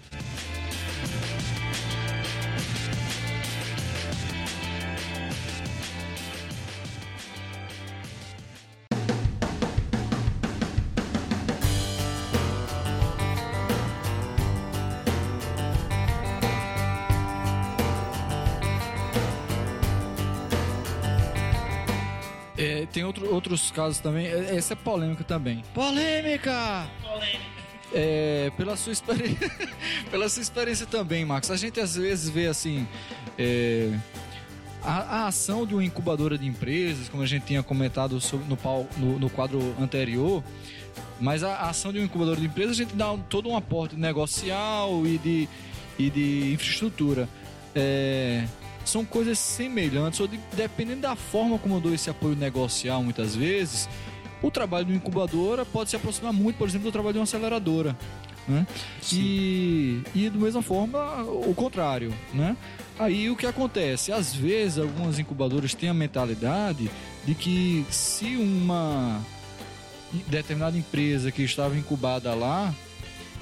Tem 22.91 23.03
outro- 23.03 23.33
outros 23.33 23.71
casos 23.71 23.99
também. 23.99 24.27
Essa 24.27 24.73
é 24.73 24.75
polêmica 24.75 25.23
também. 25.23 25.63
Polêmica! 25.73 26.87
É, 27.93 28.51
pela 28.55 28.75
sua 28.77 28.91
experiência, 28.93 29.51
pela 30.11 30.29
sua 30.29 30.41
experiência 30.41 30.85
também, 30.85 31.25
Marcos. 31.25 31.49
A 31.49 31.55
gente 31.57 31.79
às 31.79 31.95
vezes 31.95 32.29
vê 32.29 32.45
assim 32.47 32.87
é, 33.37 33.91
a, 34.83 35.23
a 35.23 35.27
ação 35.27 35.65
de 35.65 35.73
uma 35.73 35.83
incubadora 35.83 36.37
de 36.37 36.45
empresas, 36.45 37.09
como 37.09 37.23
a 37.23 37.25
gente 37.25 37.45
tinha 37.45 37.63
comentado 37.63 38.21
sobre- 38.21 38.47
no, 38.47 38.55
pau- 38.55 38.87
no- 38.97 39.17
no 39.17 39.29
quadro 39.29 39.75
anterior. 39.79 40.43
Mas 41.19 41.43
a, 41.43 41.49
a 41.55 41.69
ação 41.69 41.91
de 41.91 41.97
uma 41.99 42.05
incubadora 42.05 42.39
de 42.39 42.45
empresas 42.45 42.71
a 42.73 42.83
gente 42.83 42.95
dá 42.95 43.11
um- 43.11 43.19
todo 43.21 43.49
um 43.49 43.57
aporte 43.57 43.95
negocial 43.95 45.05
e 45.07 45.17
de, 45.17 45.49
e 45.97 46.09
de 46.11 46.53
infraestrutura. 46.53 47.27
É, 47.75 48.45
são 48.89 49.05
coisas 49.05 49.37
semelhantes, 49.39 50.19
ou 50.19 50.27
de- 50.27 50.39
dependendo 50.55 51.01
da 51.01 51.15
forma 51.15 51.57
como 51.57 51.75
eu 51.75 51.79
dou 51.79 51.93
esse 51.93 52.09
apoio 52.09 52.35
negocial, 52.35 53.03
muitas 53.03 53.35
vezes, 53.35 53.87
o 54.41 54.49
trabalho 54.49 54.85
de 54.85 54.91
uma 54.91 54.97
incubadora 54.97 55.65
pode 55.65 55.89
se 55.89 55.95
aproximar 55.95 56.33
muito, 56.33 56.57
por 56.57 56.67
exemplo, 56.67 56.89
do 56.89 56.91
trabalho 56.91 57.13
de 57.13 57.19
uma 57.19 57.23
aceleradora. 57.23 57.95
Né? 58.47 58.65
E, 59.13 60.01
e 60.15 60.29
da 60.29 60.39
mesma 60.39 60.61
forma, 60.61 61.21
o 61.23 61.53
contrário. 61.53 62.11
Né? 62.33 62.57
Aí 62.97 63.29
o 63.29 63.35
que 63.35 63.45
acontece? 63.45 64.11
Às 64.11 64.33
vezes, 64.33 64.79
algumas 64.79 65.19
incubadoras 65.19 65.73
têm 65.75 65.89
a 65.89 65.93
mentalidade 65.93 66.89
de 67.25 67.35
que 67.35 67.85
se 67.91 68.35
uma 68.37 69.21
determinada 70.27 70.75
empresa 70.77 71.31
que 71.31 71.43
estava 71.43 71.77
incubada 71.77 72.33
lá 72.33 72.73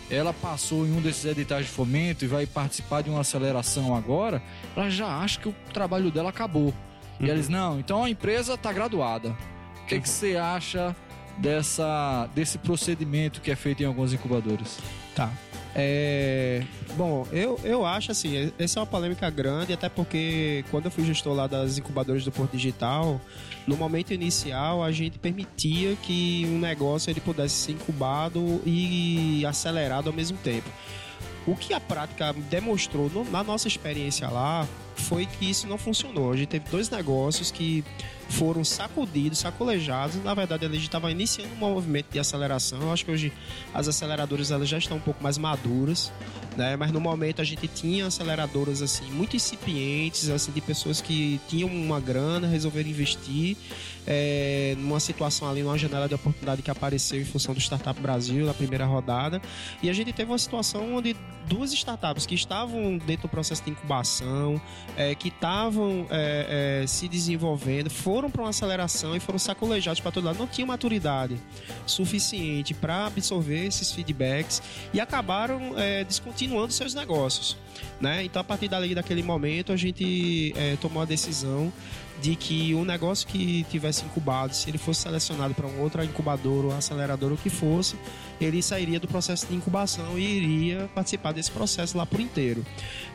ela 0.10 0.34
passou 0.34 0.86
em 0.86 0.92
um 0.92 1.02
desses 1.02 1.26
editais 1.26 1.66
de 1.66 1.72
fomento 1.72 2.24
e 2.24 2.28
vai 2.28 2.46
participar 2.46 3.02
de 3.02 3.10
uma 3.10 3.22
aceleração 3.22 3.96
agora, 3.96 4.42
ela 4.76 4.90
já 4.90 5.08
acha 5.08 5.40
que 5.40 5.50
o 5.50 5.56
trabalho 5.74 6.12
dela 6.12 6.30
acabou. 6.30 6.74
E 7.20 7.30
eles, 7.30 7.50
não, 7.50 7.80
então 7.80 8.04
a 8.04 8.10
empresa 8.10 8.54
está 8.54 8.72
graduada. 8.72 9.36
O 9.84 9.86
que, 9.88 10.00
que 10.00 10.10
você 10.10 10.38
acha 10.38 10.96
dessa, 11.38 12.30
desse 12.36 12.58
procedimento 12.58 13.42
que 13.42 13.52
é 13.52 13.56
feito 13.56 13.84
em 13.84 13.86
algumas 13.86 14.14
incubadoras? 14.14 14.78
Tá. 15.16 15.32
É, 15.80 16.64
bom, 16.96 17.28
eu, 17.32 17.60
eu 17.64 17.86
acho 17.86 18.12
assim, 18.12 18.52
essa 18.58 18.80
é 18.80 18.82
uma 18.82 18.88
polêmica 18.88 19.30
grande, 19.30 19.74
até 19.74 19.88
porque 19.88 20.66
quando 20.72 20.86
eu 20.86 20.92
fui 20.92 21.06
gestor 21.06 21.36
lá 21.36 21.46
das 21.46 21.78
incubadoras 21.78 22.24
do 22.26 22.32
Porto 22.32 22.54
Digital, 22.58 23.22
no 23.68 23.78
momento 23.78 24.12
inicial 24.12 24.84
a 24.84 24.92
gente 24.92 25.20
permitia 25.20 25.96
que 26.02 26.48
um 26.48 26.58
negócio 26.58 27.12
ele 27.12 27.22
pudesse 27.22 27.54
ser 27.54 27.72
incubado 27.74 28.60
e 28.66 29.46
acelerado 29.46 30.08
ao 30.08 30.14
mesmo 30.14 30.36
tempo. 30.40 30.68
O 31.46 31.56
que 31.56 31.76
a 31.76 31.80
prática 31.80 32.34
demonstrou 32.50 33.08
no- 33.10 33.24
na 33.30 33.44
nossa 33.44 33.68
experiência 33.68 34.28
lá 34.30 34.68
foi 35.02 35.26
que 35.26 35.50
isso 35.50 35.68
não 35.68 35.78
funcionou. 35.78 36.32
A 36.32 36.38
gente 36.38 36.50
teve 36.50 36.70
dois 36.70 36.90
negócios 36.90 37.52
que 37.52 37.84
foram 38.30 38.64
sacudidos, 38.64 39.40
sacolejados. 39.40 40.22
Na 40.24 40.34
verdade, 40.34 40.66
a 40.66 40.70
gente 40.70 40.84
estava 40.84 41.10
iniciando 41.12 41.54
um 41.54 41.58
movimento 41.58 42.12
de 42.12 42.20
aceleração. 42.20 42.82
Eu 42.82 42.92
acho 42.92 43.06
que 43.06 43.12
hoje 43.12 43.34
as 43.74 43.88
aceleradoras 43.88 44.52
elas 44.52 44.68
já 44.68 44.78
estão 44.78 44.98
um 44.98 45.02
pouco 45.02 45.24
mais 45.24 45.38
maduras, 45.38 46.12
né? 46.56 46.76
Mas 46.76 46.92
no 46.92 47.00
momento 47.00 47.42
a 47.42 47.46
gente 47.46 47.68
tinha 47.68 48.08
aceleradoras 48.08 48.82
assim 48.82 49.10
muito 49.12 49.36
incipientes, 49.36 50.30
assim 50.30 50.52
de 50.52 50.62
pessoas 50.62 51.00
que 51.02 51.40
tinham 51.48 51.70
uma 51.70 52.00
grana, 52.00 52.48
resolveram 52.48 52.90
investir 52.90 53.56
é, 54.06 54.76
numa 54.78 55.00
situação 55.00 55.50
ali, 55.50 55.62
numa 55.62 55.78
janela 55.78 56.08
de 56.08 56.16
oportunidade 56.16 56.62
que 56.62 56.72
apareceu 56.72 57.22
em 57.22 57.26
função 57.26 57.54
do 57.54 57.60
Startup 57.60 58.00
Brasil 58.00 58.46
na 58.46 58.54
primeira 58.54 58.86
rodada. 58.86 59.42
E 59.82 59.90
a 59.90 59.94
gente 59.94 60.12
teve 60.12 60.32
uma 60.32 60.38
situação 60.38 60.96
onde 60.96 61.16
duas 61.48 61.72
startups 61.74 62.26
que 62.26 62.36
estavam 62.36 62.98
dentro 62.98 63.24
do 63.24 63.30
processo 63.30 63.64
de 63.64 63.72
incubação, 63.72 64.62
é, 64.96 65.14
que 65.16 65.28
estavam 65.28 66.08
é, 66.10 66.82
é, 66.84 66.88
se 66.88 67.08
desenvolvendo 67.08 67.90
foram 67.90 68.30
para 68.30 68.42
uma 68.42 68.50
aceleração 68.50 69.16
e 69.16 69.20
foram 69.20 69.40
sacolejados 69.40 70.00
para 70.00 70.12
todo 70.12 70.26
lado. 70.26 70.40
Não 70.40 70.48
tinham 70.48 70.68
maturidade 70.68 71.38
suficiente 71.86 72.74
para 72.74 73.08
absorver 73.08 73.66
esses 73.66 73.92
feedbacks 73.92 74.62
e 74.94 75.00
acabaram 75.00 75.78
é, 75.78 76.04
descontinuando 76.04 76.72
seus 76.72 76.94
negócios. 76.94 77.58
Né? 78.00 78.24
Então, 78.24 78.40
a 78.40 78.44
partir 78.44 78.68
dali, 78.68 78.94
daquele 78.94 79.24
momento, 79.24 79.72
a 79.72 79.76
gente 79.76 80.54
é, 80.56 80.76
tomou 80.78 81.02
a 81.02 81.06
decisão 81.06 81.72
de 82.22 82.36
que 82.36 82.74
o 82.74 82.84
negócio 82.84 83.28
que 83.28 83.64
tivesse 83.70 84.04
incubado, 84.06 84.56
se 84.56 84.70
ele 84.70 84.78
fosse 84.78 85.02
selecionado 85.02 85.54
para 85.54 85.68
um 85.68 85.82
outro 85.82 86.04
incubador 86.04 86.66
ou 86.66 86.76
acelerador, 86.76 87.32
o 87.32 87.38
que 87.38 87.50
fosse, 87.50 87.96
ele 88.40 88.62
sairia 88.62 89.00
do 89.00 89.08
processo 89.08 89.48
de 89.48 89.56
incubação 89.56 90.18
e 90.18 90.24
iria 90.24 90.90
participar 90.94 91.32
desse 91.32 91.52
processo 91.52 91.98
lá 91.98 92.06
por 92.06 92.20
inteiro. 92.20 92.66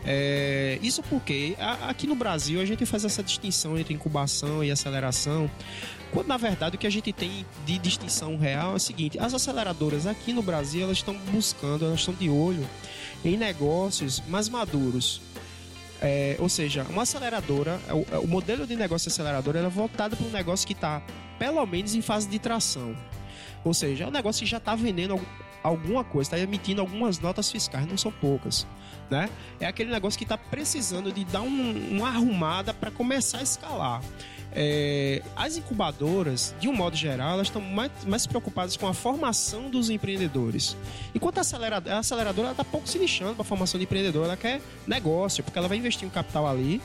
É, 0.04 0.78
isso 0.82 1.02
porque 1.02 1.56
a, 1.58 1.90
aqui 1.90 2.06
no 2.06 2.14
Brasil 2.14 2.60
a 2.60 2.64
gente 2.64 2.86
faz 2.86 3.04
essa 3.04 3.22
distinção 3.22 3.78
entre 3.78 3.94
incubação 3.94 4.62
e 4.62 4.70
aceleração, 4.70 5.50
quando 6.12 6.28
na 6.28 6.36
verdade 6.36 6.76
o 6.76 6.78
que 6.78 6.86
a 6.86 6.90
gente 6.90 7.12
tem 7.12 7.44
de 7.64 7.78
distinção 7.78 8.36
real 8.36 8.72
é 8.72 8.76
o 8.76 8.78
seguinte: 8.78 9.18
as 9.18 9.34
aceleradoras 9.34 10.06
aqui 10.06 10.32
no 10.32 10.42
Brasil 10.42 10.82
elas 10.82 10.98
estão 10.98 11.16
buscando, 11.32 11.84
elas 11.84 12.00
estão 12.00 12.14
de 12.14 12.28
olho 12.28 12.66
em 13.24 13.36
negócios 13.36 14.22
mais 14.28 14.48
maduros. 14.48 15.20
É, 16.04 16.36
ou 16.40 16.48
seja, 16.48 16.84
uma 16.90 17.02
aceleradora, 17.02 17.78
o, 17.90 18.24
o 18.24 18.26
modelo 18.26 18.66
de 18.66 18.74
negócio 18.74 19.08
aceleradora 19.08 19.60
é 19.60 19.68
voltado 19.68 20.16
para 20.16 20.26
um 20.26 20.30
negócio 20.30 20.66
que 20.66 20.72
está 20.72 21.00
pelo 21.38 21.64
menos 21.64 21.94
em 21.94 22.02
fase 22.02 22.28
de 22.28 22.40
tração. 22.40 22.96
Ou 23.64 23.72
seja, 23.72 24.02
é 24.02 24.06
um 24.08 24.10
negócio 24.10 24.42
que 24.42 24.50
já 24.50 24.56
está 24.56 24.74
vendendo 24.74 25.20
alguma 25.62 26.02
coisa, 26.02 26.26
está 26.26 26.38
emitindo 26.38 26.80
algumas 26.80 27.20
notas 27.20 27.50
fiscais, 27.50 27.86
não 27.86 27.96
são 27.96 28.10
poucas. 28.10 28.66
Né? 29.08 29.28
É 29.60 29.66
aquele 29.66 29.90
negócio 29.90 30.18
que 30.18 30.24
está 30.24 30.36
precisando 30.36 31.12
de 31.12 31.24
dar 31.24 31.42
um, 31.42 31.96
uma 31.96 32.08
arrumada 32.08 32.74
para 32.74 32.90
começar 32.90 33.38
a 33.38 33.42
escalar. 33.42 34.02
É, 34.54 35.22
as 35.34 35.56
incubadoras, 35.56 36.54
de 36.60 36.68
um 36.68 36.74
modo 36.74 36.96
geral, 36.96 37.34
elas 37.34 37.48
estão 37.48 37.62
mais, 37.62 37.90
mais 38.06 38.26
preocupadas 38.26 38.76
com 38.76 38.86
a 38.86 38.94
formação 38.94 39.70
dos 39.70 39.88
empreendedores. 39.88 40.76
Enquanto 41.14 41.38
a 41.38 41.40
aceleradora, 41.40 41.96
a 41.96 41.98
aceleradora 41.98 42.50
está 42.50 42.64
pouco 42.64 42.88
se 42.88 42.98
lixando 42.98 43.34
para 43.34 43.42
a 43.42 43.44
formação 43.44 43.78
de 43.78 43.84
empreendedor, 43.84 44.26
ela 44.26 44.36
quer 44.36 44.60
negócio, 44.86 45.42
porque 45.42 45.58
ela 45.58 45.68
vai 45.68 45.78
investir 45.78 46.06
um 46.06 46.10
capital 46.10 46.46
ali 46.46 46.80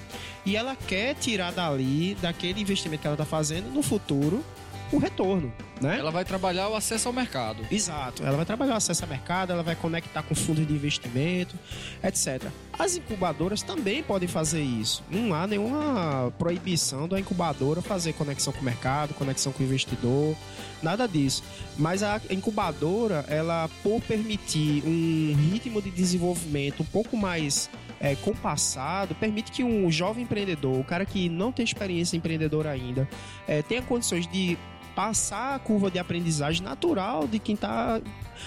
e 0.46 0.56
ela 0.56 0.76
quer 0.76 1.16
tirar 1.16 1.52
dali, 1.52 2.16
daquele 2.16 2.62
investimento 2.62 3.02
que 3.02 3.08
ela 3.08 3.16
está 3.16 3.26
fazendo, 3.26 3.70
no 3.74 3.82
futuro, 3.82 4.44
o 4.92 4.98
retorno, 4.98 5.52
né? 5.82 6.00
Ela 6.00 6.12
vai 6.12 6.24
trabalhar 6.24 6.70
o 6.70 6.76
acesso 6.76 7.08
ao 7.08 7.14
mercado. 7.14 7.66
Exato. 7.70 8.24
Ela 8.24 8.38
vai 8.38 8.46
trabalhar 8.46 8.74
o 8.74 8.78
acesso 8.78 9.04
ao 9.04 9.10
mercado, 9.10 9.52
ela 9.52 9.64
vai 9.64 9.76
conectar 9.76 10.24
com 10.24 10.34
fundos 10.34 10.66
de 10.66 10.74
investimento, 10.74 11.56
etc. 12.04 12.50
As 12.78 12.96
incubadoras 12.96 13.62
também 13.62 14.02
podem 14.02 14.28
fazer 14.28 14.62
isso. 14.62 15.04
Não 15.10 15.34
há 15.34 15.46
nenhuma 15.46 16.34
proibição 16.38 17.08
da 17.08 17.20
incubadora 17.20 17.82
fazer 17.82 18.14
conexão 18.14 18.54
com 18.54 18.62
o 18.62 18.64
mercado, 18.64 19.14
conexão 19.14 19.52
com 19.52 19.62
o 19.62 19.66
investidor, 19.66 20.36
nada 20.82 21.08
disso. 21.08 21.44
Mas 21.78 22.02
a 22.04 22.22
incubadora, 22.30 23.26
ela 23.28 23.70
por 23.84 24.02
permitir 24.02 24.84
um 24.86 25.36
ritmo 25.52 25.82
de 25.82 25.92
desenvolvimento 25.92 26.82
um 26.82 26.86
pouco 26.86 27.18
mais 27.18 27.70
é, 28.00 28.16
compassado, 28.16 29.16
permite 29.16 29.52
que 29.52 29.64
um 29.64 29.90
jovem 29.92 30.24
empreendedor, 30.24 30.80
o 30.80 30.84
cara 30.84 31.06
que 31.06 31.30
não 31.30 31.52
tem 31.52 31.64
experiência 31.64 32.16
empreendedora 32.16 32.70
ainda, 32.70 33.08
é, 33.48 33.62
tenha 33.62 33.82
condições 33.82 34.28
de 34.28 34.58
passar 34.98 35.54
a 35.54 35.60
curva 35.60 35.92
de 35.92 36.00
aprendizagem 36.00 36.64
natural 36.64 37.28
de 37.28 37.38
quem 37.38 37.54
está 37.54 38.02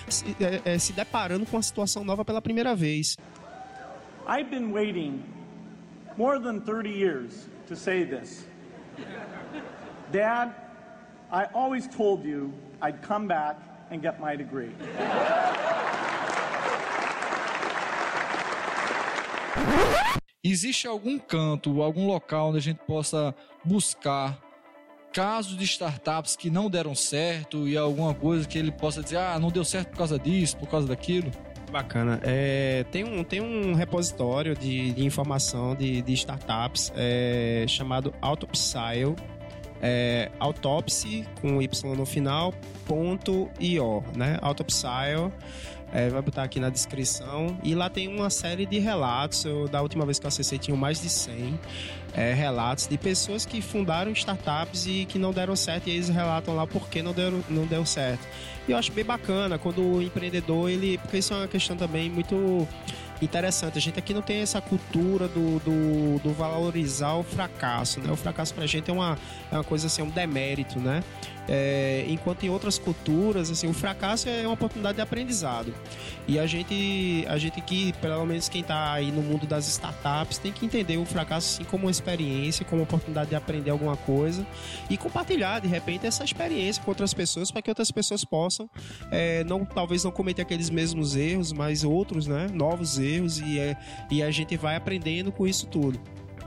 se, 0.09 0.37
é, 0.41 0.73
é, 0.73 0.79
se 0.81 0.93
deparando 0.93 1.47
com 1.47 1.57
uma 1.57 1.63
situação 1.63 2.03
nova 2.03 2.25
pela 2.25 2.43
primeira 2.43 2.75
vez. 2.75 3.17
I've 4.27 4.51
been 4.51 4.73
waiting 4.73 5.23
more 6.19 6.41
than 6.41 6.61
30 6.63 6.91
years 6.91 7.49
to 7.69 7.77
say 7.77 8.05
this. 8.05 8.49
Dad, 10.11 10.53
I 11.31 11.47
always 11.55 11.87
told 11.87 12.27
you 12.27 12.53
I'd 12.83 13.01
come 13.01 13.29
back 13.29 13.57
and 13.93 14.03
get 14.03 14.19
my 14.19 14.37
degree. 14.37 14.75
Existe 20.43 20.89
algum 20.89 21.17
canto, 21.17 21.81
algum 21.81 22.09
local 22.09 22.49
onde 22.49 22.59
a 22.59 22.61
gente 22.61 22.81
possa 22.85 23.33
buscar 23.65 24.50
casos 25.13 25.57
de 25.57 25.65
startups 25.65 26.37
que 26.37 26.51
não 26.51 26.71
deram 26.71 26.95
certo 26.95 27.69
e 27.69 27.77
alguma 27.77 28.15
coisa 28.15 28.47
que 28.47 28.59
ele 28.59 28.71
possa 28.71 29.03
dizer, 29.03 29.19
ah, 29.19 29.39
não 29.39 29.51
deu 29.51 29.65
certo 29.65 29.91
por 29.91 29.99
causa 29.99 30.19
disso, 30.19 30.57
por 30.57 30.69
causa 30.69 30.87
daquilo? 30.87 31.31
Bacana. 31.71 32.21
É, 32.25 32.85
tem, 32.91 33.05
um, 33.05 33.23
tem 33.23 33.41
um 33.41 33.75
repositório 33.75 34.57
de, 34.57 34.93
de 34.93 35.05
informação 35.05 35.75
de, 35.75 36.03
de 36.03 36.13
startups 36.15 36.93
é, 36.97 37.65
chamado 37.69 38.13
Autopsile. 38.21 39.15
É, 39.83 40.31
autopsy 40.39 41.27
com 41.41 41.61
Y 41.63 41.97
no 41.97 42.05
final, 42.05 42.53
ponto 42.87 43.49
.io, 43.59 44.05
né? 44.15 44.39
Autopsile. 44.43 45.33
É, 45.93 46.09
vai 46.09 46.23
botar 46.23 46.45
aqui 46.45 46.61
na 46.61 46.69
descrição. 46.69 47.59
E 47.65 47.75
lá 47.75 47.91
tem 47.91 48.07
uma 48.07 48.31
série 48.31 48.65
de 48.65 48.79
relatos. 48.79 49.45
Eu, 49.45 49.67
da 49.67 49.83
última 49.83 50.05
vez 50.05 50.19
que 50.19 50.27
eu 50.27 50.29
acessei, 50.29 50.59
tinham 50.59 50.77
mais 50.77 51.01
de 51.01 51.09
100 51.09 51.59
é, 52.15 52.33
relatos 52.33 52.87
de 52.87 52.97
pessoas 52.97 53.45
que 53.45 53.61
fundaram 53.61 54.13
startups 54.13 54.87
e 54.87 55.05
que 55.05 55.19
não 55.19 55.33
deram 55.33 55.57
certo. 55.57 55.89
E 55.89 55.91
eles 55.91 56.09
relatam 56.09 56.55
lá 56.55 56.67
por 56.67 56.89
que 56.89 57.03
não 57.03 57.13
deu, 57.13 57.43
não 57.49 57.67
deu 57.67 57.85
certo. 57.85 58.27
E 58.69 58.73
eu 58.73 58.79
acho 58.79 58.93
bem 58.93 59.05
bacana 59.05 59.59
quando 59.59 59.83
o 59.83 60.01
empreendedor, 60.01 60.71
ele. 60.71 60.97
Porque 60.99 61.19
isso 61.19 61.35
é 61.35 61.39
uma 61.39 61.49
questão 61.49 61.77
também 61.77 62.09
muito 62.09 62.69
interessante. 63.25 63.79
A 63.79 63.81
gente 63.81 63.99
aqui 63.99 64.15
não 64.15 64.23
tem 64.23 64.41
essa 64.41 64.61
cultura 64.61 65.29
do, 65.29 65.59
do, 65.61 66.19
do 66.21 66.33
valorizar 66.33 67.15
o 67.15 67.23
fracasso, 67.23 68.01
né? 68.01 68.11
O 68.11 68.17
fracasso 68.17 68.55
pra 68.55 68.67
gente 68.67 68.91
é 68.91 68.93
uma, 68.93 69.19
é 69.51 69.55
uma 69.55 69.65
coisa 69.65 69.87
assim, 69.87 70.03
um 70.03 70.11
demérito, 70.11 70.79
né? 70.79 71.03
É, 71.53 72.05
enquanto 72.09 72.45
em 72.45 72.49
outras 72.49 72.79
culturas, 72.79 73.51
assim, 73.51 73.67
o 73.67 73.73
fracasso 73.73 74.29
é 74.29 74.43
uma 74.43 74.55
oportunidade 74.55 74.95
de 74.95 75.03
aprendizado. 75.03 75.75
E 76.29 76.39
a 76.39 76.47
gente, 76.47 77.25
a 77.29 77.37
gente 77.39 77.61
que, 77.61 77.93
pelo 77.95 78.25
menos 78.25 78.49
quem 78.49 78.61
está 78.61 78.93
aí 78.93 79.11
no 79.11 79.21
mundo 79.21 79.49
das 79.49 79.67
startups, 79.67 80.39
tem 80.39 80.53
que 80.53 80.65
entender 80.65 80.97
o 80.97 81.05
fracasso 81.05 81.57
sim 81.57 81.65
como 81.65 81.87
uma 81.87 81.91
experiência, 81.91 82.65
como 82.65 82.83
uma 82.83 82.85
oportunidade 82.85 83.31
de 83.31 83.35
aprender 83.35 83.71
alguma 83.71 83.97
coisa 83.97 84.47
e 84.89 84.97
compartilhar, 84.97 85.59
de 85.59 85.67
repente, 85.67 86.07
essa 86.07 86.23
experiência 86.23 86.81
com 86.85 86.93
outras 86.93 87.13
pessoas 87.13 87.51
para 87.51 87.61
que 87.61 87.69
outras 87.69 87.91
pessoas 87.91 88.25
possam, 88.25 88.71
é, 89.11 89.43
não, 89.43 89.65
talvez 89.65 90.05
não 90.05 90.13
cometer 90.13 90.43
aqueles 90.43 90.71
mesmos 90.71 91.17
erros, 91.17 91.53
mas 91.53 91.83
outros, 91.83 92.29
né, 92.29 92.47
novos 92.53 92.97
erros 92.97 93.41
e, 93.41 93.59
é, 93.59 93.77
e 94.09 94.23
a 94.23 94.31
gente 94.31 94.57
vai 94.57 94.77
aprendendo 94.77 95.33
com 95.33 95.49
isso 95.49 95.67
tudo. 95.67 96.01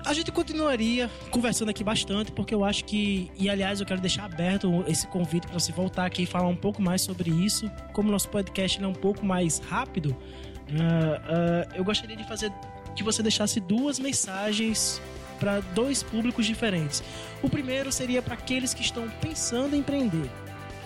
A 0.05 0.13
gente 0.13 0.31
continuaria 0.31 1.09
conversando 1.31 1.69
aqui 1.69 1.83
bastante, 1.83 2.31
porque 2.31 2.53
eu 2.53 2.65
acho 2.65 2.83
que, 2.83 3.31
e 3.37 3.49
aliás, 3.49 3.79
eu 3.79 3.85
quero 3.85 4.01
deixar 4.01 4.25
aberto 4.25 4.83
esse 4.87 5.07
convite 5.07 5.47
para 5.47 5.57
você 5.57 5.71
voltar 5.71 6.05
aqui 6.05 6.23
e 6.23 6.25
falar 6.25 6.47
um 6.47 6.55
pouco 6.55 6.81
mais 6.81 7.01
sobre 7.01 7.29
isso. 7.29 7.71
Como 7.93 8.11
nosso 8.11 8.27
podcast 8.29 8.83
é 8.83 8.87
um 8.87 8.93
pouco 8.93 9.25
mais 9.25 9.59
rápido, 9.59 10.07
uh, 10.07 10.13
uh, 10.13 11.75
eu 11.75 11.83
gostaria 11.85 12.17
de 12.17 12.27
fazer 12.27 12.51
que 12.95 13.03
você 13.03 13.23
deixasse 13.23 13.61
duas 13.61 13.97
mensagens 13.97 15.01
para 15.39 15.61
dois 15.73 16.03
públicos 16.03 16.45
diferentes. 16.45 17.01
O 17.41 17.49
primeiro 17.49 17.91
seria 17.91 18.21
para 18.21 18.33
aqueles 18.33 18.73
que 18.73 18.81
estão 18.81 19.09
pensando 19.21 19.75
em 19.75 19.79
empreender 19.79 20.29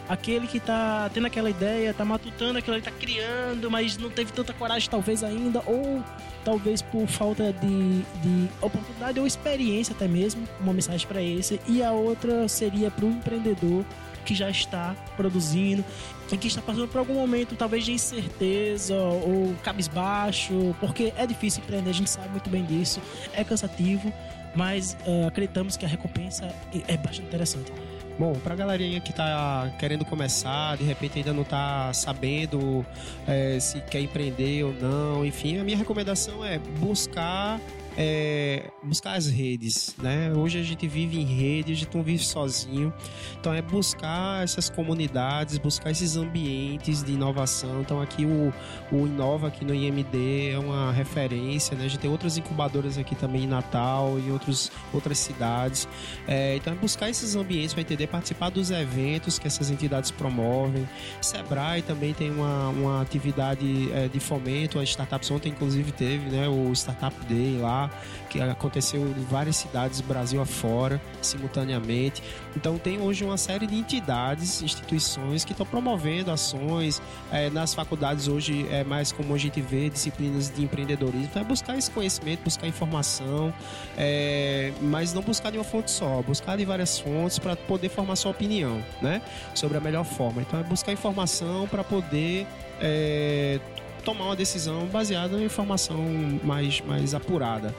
aquele 0.08 0.48
que 0.48 0.60
tá 0.60 1.10
tendo 1.14 1.28
aquela 1.28 1.50
ideia, 1.50 1.94
tá 1.94 2.06
matutando 2.06 2.58
aquilo, 2.60 2.82
tá 2.82 2.92
criando, 2.92 3.70
mas 3.70 3.98
não 3.98 4.10
teve 4.10 4.32
tanta 4.32 4.54
coragem 4.54 4.90
talvez 4.90 5.24
ainda, 5.24 5.62
ou 5.66 6.04
talvez 6.44 6.82
por 6.82 7.08
falta 7.08 7.52
de, 7.52 8.02
de 8.22 8.50
oportunidade 8.62 9.20
ou 9.20 9.28
experiência 9.28 9.94
até 9.94 10.08
mesmo, 10.08 10.48
uma 10.60 10.74
mensagem 10.74 11.08
para 11.08 11.22
esse. 11.22 11.60
E 11.68 11.84
a 11.84 11.92
outra 11.92 12.48
seria 12.48 12.90
para 12.90 13.06
o 13.06 13.10
empreendedor 13.10 13.84
que 14.26 14.36
já 14.36 14.50
está 14.50 14.94
produzindo 15.16 15.84
e 16.32 16.38
que 16.38 16.48
está 16.48 16.62
passando 16.62 16.88
por 16.90 17.00
algum 17.00 17.14
momento 17.14 17.56
talvez 17.56 17.86
de 17.86 17.94
incerteza 17.94 18.96
ou 18.96 19.56
cabisbaixo, 19.64 20.76
porque 20.80 21.14
é 21.16 21.26
difícil 21.26 21.64
empreender, 21.64 21.90
a 21.90 21.94
gente 21.94 22.10
sabe 22.10 22.30
muito 22.30 22.50
bem 22.50 22.66
disso, 22.66 23.02
é 23.34 23.44
cansativo, 23.44 24.12
mas 24.54 24.98
uh, 25.06 25.28
acreditamos 25.28 25.78
que 25.78 25.86
a 25.86 25.88
recompensa 25.88 26.54
é 26.88 26.98
bastante 26.98 27.28
interessante. 27.28 27.72
Bom, 28.20 28.34
pra 28.34 28.56
galerinha 28.56 29.00
que 29.00 29.14
tá 29.14 29.72
querendo 29.78 30.04
começar, 30.04 30.76
de 30.76 30.84
repente 30.84 31.20
ainda 31.20 31.34
não 31.34 31.44
tá 31.44 31.94
sabendo 31.94 32.84
é, 33.28 33.60
se 33.60 33.80
quer 33.82 34.02
empreender 34.02 34.64
ou 34.64 34.74
não, 34.74 35.24
enfim, 35.24 35.60
a 35.60 35.64
minha 35.64 35.78
recomendação 35.78 36.44
é 36.44 36.58
buscar 36.58 37.60
é, 38.00 38.70
buscar 38.84 39.14
as 39.14 39.26
redes, 39.26 39.96
né? 39.98 40.32
Hoje 40.32 40.60
a 40.60 40.64
gente 40.64 40.88
vive 40.88 41.20
em 41.20 41.26
rede, 41.26 41.72
a 41.72 41.76
gente 41.76 41.96
não 41.96 42.04
vive 42.04 42.24
sozinho. 42.24 42.94
Então 43.40 43.52
é 43.52 43.62
buscar 43.62 44.44
essas 44.44 44.70
comunidades, 44.70 45.58
buscar 45.58 45.90
esses 45.90 46.16
ambientes 46.16 47.04
de 47.04 47.14
inovação. 47.14 47.82
Então 47.82 48.00
aqui 48.00 48.24
o, 48.24 48.54
o 48.92 49.08
Inova 49.08 49.48
aqui 49.48 49.66
no 49.66 49.74
IMD 49.74 50.52
é 50.52 50.60
uma 50.60 50.92
referência, 50.92 51.76
né? 51.76 51.86
A 51.86 51.88
gente 51.88 52.00
tem 52.00 52.10
outras 52.10 52.38
incubadoras 52.38 53.00
aqui 53.00 53.16
também 53.16 53.46
em 53.46 53.48
Natal 53.48 54.20
e 54.20 54.32
outros, 54.32 54.72
outras 54.94 55.18
cidades. 55.18 55.88
É, 56.28 56.56
então 56.56 56.72
é 56.74 56.76
buscar 56.76 57.10
esses 57.10 57.36
ambientes 57.36 57.74
para 57.74 57.82
entender, 57.82 58.06
participar 58.06 58.52
dos 58.52 58.70
eventos 58.70 59.40
que 59.40 59.48
essas 59.48 59.72
entidades 59.72 60.12
promovem. 60.12 60.88
Sebrae 61.20 61.82
também 61.82 62.14
tem 62.14 62.30
uma, 62.30 62.70
uma 62.70 63.02
atividade 63.02 63.92
é, 63.92 64.08
de 64.08 64.20
fomento, 64.20 64.78
a 64.78 64.84
startups 64.84 65.32
ontem 65.32 65.50
inclusive 65.50 65.92
teve, 65.92 66.30
né? 66.30 66.48
O 66.48 66.72
Startup 66.74 67.16
Day 67.26 67.58
lá 67.60 67.87
que 68.30 68.42
aconteceu 68.42 69.02
em 69.02 69.24
várias 69.26 69.56
cidades 69.56 70.02
Brasil 70.02 70.42
afora, 70.42 71.02
simultaneamente. 71.22 72.22
Então 72.56 72.78
tem 72.78 73.00
hoje 73.00 73.24
uma 73.24 73.38
série 73.38 73.68
de 73.68 73.76
entidades, 73.76 74.62
instituições 74.62 75.44
que 75.46 75.52
estão 75.52 75.66
promovendo 75.66 76.32
ações. 76.32 77.02
eh, 77.32 77.50
nas 77.50 77.74
faculdades 77.74 78.28
hoje 78.28 78.68
é 78.72 78.84
mais 78.84 79.12
comum 79.12 79.36
a 79.36 79.38
gente 79.38 79.62
ver 79.62 79.90
disciplinas 79.90 80.54
de 80.54 80.64
empreendedorismo. 80.64 81.26
Então 81.26 81.42
é 81.42 81.46
buscar 81.46 81.78
esse 81.78 81.92
conhecimento, 81.92 82.44
buscar 82.44 82.68
informação, 82.68 83.54
eh, 83.98 84.72
mas 84.82 85.14
não 85.14 85.22
buscar 85.22 85.52
de 85.52 85.58
uma 85.58 85.64
fonte 85.64 85.92
só, 85.92 86.22
buscar 86.22 86.58
de 86.58 86.66
várias 86.66 87.00
fontes 87.00 87.40
para 87.40 87.56
poder 87.56 87.90
formar 87.90 88.16
sua 88.16 88.32
opinião, 88.32 88.84
né? 89.02 89.22
Sobre 89.54 89.78
a 89.78 89.82
melhor 89.82 90.04
forma. 90.04 90.42
Então 90.42 90.60
é 90.60 90.64
buscar 90.64 90.92
informação 90.92 91.68
para 91.68 91.84
poder 91.84 92.48
eh, 92.80 93.60
tomar 94.08 94.28
uma 94.28 94.38
decisão 94.38 94.86
baseada 94.86 95.38
em 95.38 95.44
informação 95.44 95.98
mais, 96.42 96.80
mais 96.80 97.14
apurada. 97.14 97.76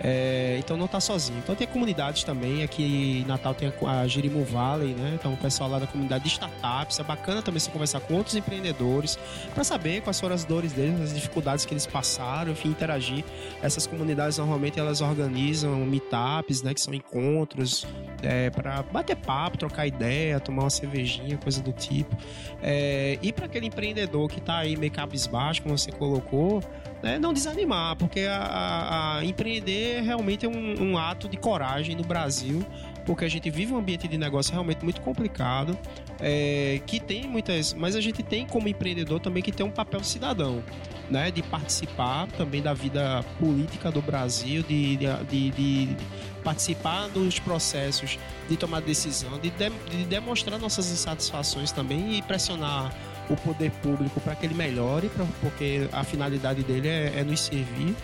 É, 0.00 0.56
então 0.60 0.76
não 0.76 0.86
está 0.86 1.00
sozinho. 1.00 1.40
Então 1.40 1.56
tem 1.56 1.66
comunidades 1.66 2.22
também, 2.22 2.62
aqui 2.62 3.22
em 3.22 3.24
Natal 3.26 3.52
tem 3.52 3.72
a, 3.84 4.00
a 4.00 4.06
Jirimu 4.06 4.44
Valley, 4.44 4.94
né? 4.94 5.16
Então 5.18 5.32
o 5.32 5.36
pessoal 5.36 5.68
lá 5.68 5.80
da 5.80 5.86
comunidade 5.88 6.22
de 6.22 6.30
startups, 6.30 7.00
é 7.00 7.02
bacana 7.02 7.42
também 7.42 7.58
você 7.58 7.68
conversar 7.68 7.98
com 7.98 8.14
outros 8.14 8.36
empreendedores 8.36 9.18
para 9.52 9.64
saber 9.64 10.02
quais 10.02 10.20
foram 10.20 10.36
as 10.36 10.44
dores 10.44 10.72
deles, 10.72 11.00
as 11.00 11.14
dificuldades 11.14 11.64
que 11.64 11.72
eles 11.74 11.84
passaram, 11.84 12.52
enfim, 12.52 12.68
interagir. 12.68 13.24
Essas 13.60 13.84
comunidades 13.84 14.38
normalmente 14.38 14.78
elas 14.78 15.00
organizam 15.00 15.74
meetups, 15.84 16.62
né? 16.62 16.74
Que 16.74 16.80
são 16.80 16.94
encontros 16.94 17.88
é, 18.22 18.50
para 18.50 18.82
bater 18.84 19.16
papo, 19.16 19.58
trocar 19.58 19.84
ideia, 19.84 20.38
tomar 20.38 20.62
uma 20.62 20.70
cervejinha, 20.70 21.36
coisa 21.38 21.60
do 21.60 21.72
tipo. 21.72 22.16
É, 22.62 23.18
e 23.20 23.32
para 23.32 23.46
aquele 23.46 23.66
empreendedor 23.66 24.28
que 24.28 24.38
está 24.38 24.58
aí 24.58 24.76
meio 24.76 24.92
cabisbaixo, 24.92 25.62
como 25.62 25.71
você 25.72 25.90
colocou, 25.92 26.62
né, 27.02 27.18
não 27.18 27.32
desanimar, 27.32 27.96
porque 27.96 28.20
a, 28.20 28.36
a- 28.36 29.18
a 29.18 29.24
empreender 29.24 30.02
realmente 30.02 30.46
é 30.46 30.48
um, 30.48 30.92
um 30.92 30.98
ato 30.98 31.28
de 31.28 31.36
coragem 31.36 31.96
no 31.96 32.02
Brasil, 32.04 32.64
porque 33.04 33.24
a 33.24 33.28
gente 33.28 33.50
vive 33.50 33.72
um 33.72 33.78
ambiente 33.78 34.06
de 34.06 34.16
negócio 34.16 34.52
realmente 34.52 34.84
muito 34.84 35.00
complicado, 35.00 35.76
é, 36.20 36.80
que 36.86 37.00
tem 37.00 37.26
muitas, 37.26 37.74
mas 37.74 37.96
a 37.96 38.00
gente 38.00 38.22
tem 38.22 38.46
como 38.46 38.68
empreendedor 38.68 39.18
também 39.18 39.42
que 39.42 39.50
ter 39.50 39.64
um 39.64 39.70
papel 39.70 40.04
cidadão, 40.04 40.62
né, 41.10 41.30
de 41.32 41.42
participar 41.42 42.28
também 42.38 42.62
da 42.62 42.72
vida 42.72 43.24
política 43.40 43.90
do 43.90 44.00
Brasil, 44.00 44.62
de, 44.62 44.96
de, 44.96 45.06
de- 45.28 45.50
de 45.50 45.96
participar 46.44 47.08
dos 47.08 47.38
processos 47.38 48.18
de 48.48 48.56
tomar 48.56 48.80
decisão, 48.80 49.38
de, 49.40 49.50
de- 49.50 49.70
de 49.96 50.04
demonstrar 50.04 50.58
nossas 50.58 50.90
insatisfações 50.90 51.70
também 51.72 52.14
e 52.18 52.22
pressionar 52.22 52.92
o 53.30 53.36
poder 53.36 53.70
público 53.82 54.20
para 54.20 54.34
que 54.34 54.44
ele 54.46 54.54
melhore, 54.54 55.08
pra- 55.08 55.24
porque 55.40 55.88
a 55.92 56.04
finalidade 56.04 56.62
dele 56.62 56.88
é, 56.88 57.12
é 57.20 57.24
nos 57.24 57.40
servir. 57.40 57.94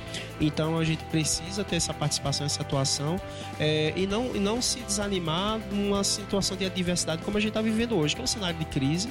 Então 0.40 0.78
a 0.78 0.84
gente 0.84 1.02
precisa 1.04 1.64
ter 1.64 1.76
essa 1.76 1.92
participação, 1.92 2.46
essa 2.46 2.62
atuação 2.62 3.20
é, 3.58 3.92
e, 3.96 4.06
não, 4.06 4.32
não 4.34 4.62
se 4.62 4.78
desanimar 4.80 5.58
numa 5.72 6.02
situação 6.04 6.56
de 6.56 6.64
adversidade 6.64 7.22
como 7.22 7.36
a 7.36 7.40
gente 7.40 7.50
está 7.50 7.60
vivendo 7.60 7.96
hoje, 7.96 8.14
que 8.14 8.20
é 8.20 8.24
um 8.24 8.28
cenário 8.28 8.58
de 8.58 8.64
crise, 8.66 9.08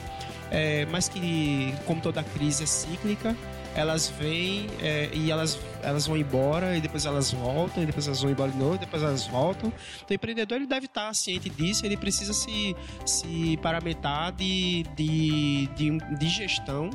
é, 0.49 0.85
mas 0.89 1.09
que, 1.09 1.73
como 1.85 1.99
toda 2.01 2.23
crise 2.23 2.63
é 2.63 2.67
cíclica, 2.67 3.35
elas 3.77 4.09
vêm 4.09 4.67
é, 4.81 5.09
e 5.13 5.29
elas, 5.29 5.59
elas 5.83 6.07
vão 6.07 6.17
embora 6.17 6.75
e 6.75 6.81
depois 6.81 7.05
elas 7.05 7.31
voltam 7.31 7.83
e 7.83 7.85
depois 7.85 8.07
elas 8.07 8.21
vão 8.21 8.31
embora 8.31 8.51
de 8.51 8.57
novo 8.57 8.75
e 8.75 8.79
depois 8.79 9.03
elas 9.03 9.27
voltam. 9.27 9.71
Então 9.97 10.07
o 10.09 10.13
empreendedor 10.13 10.57
ele 10.57 10.65
deve 10.65 10.87
estar 10.87 11.13
ciente 11.13 11.47
disso, 11.47 11.85
ele 11.85 11.95
precisa 11.95 12.33
se, 12.33 12.75
se 13.05 13.57
paramentar 13.61 14.31
de, 14.31 14.83
de, 14.95 15.67
de, 15.75 15.97
de 16.17 16.27
gestão, 16.27 16.89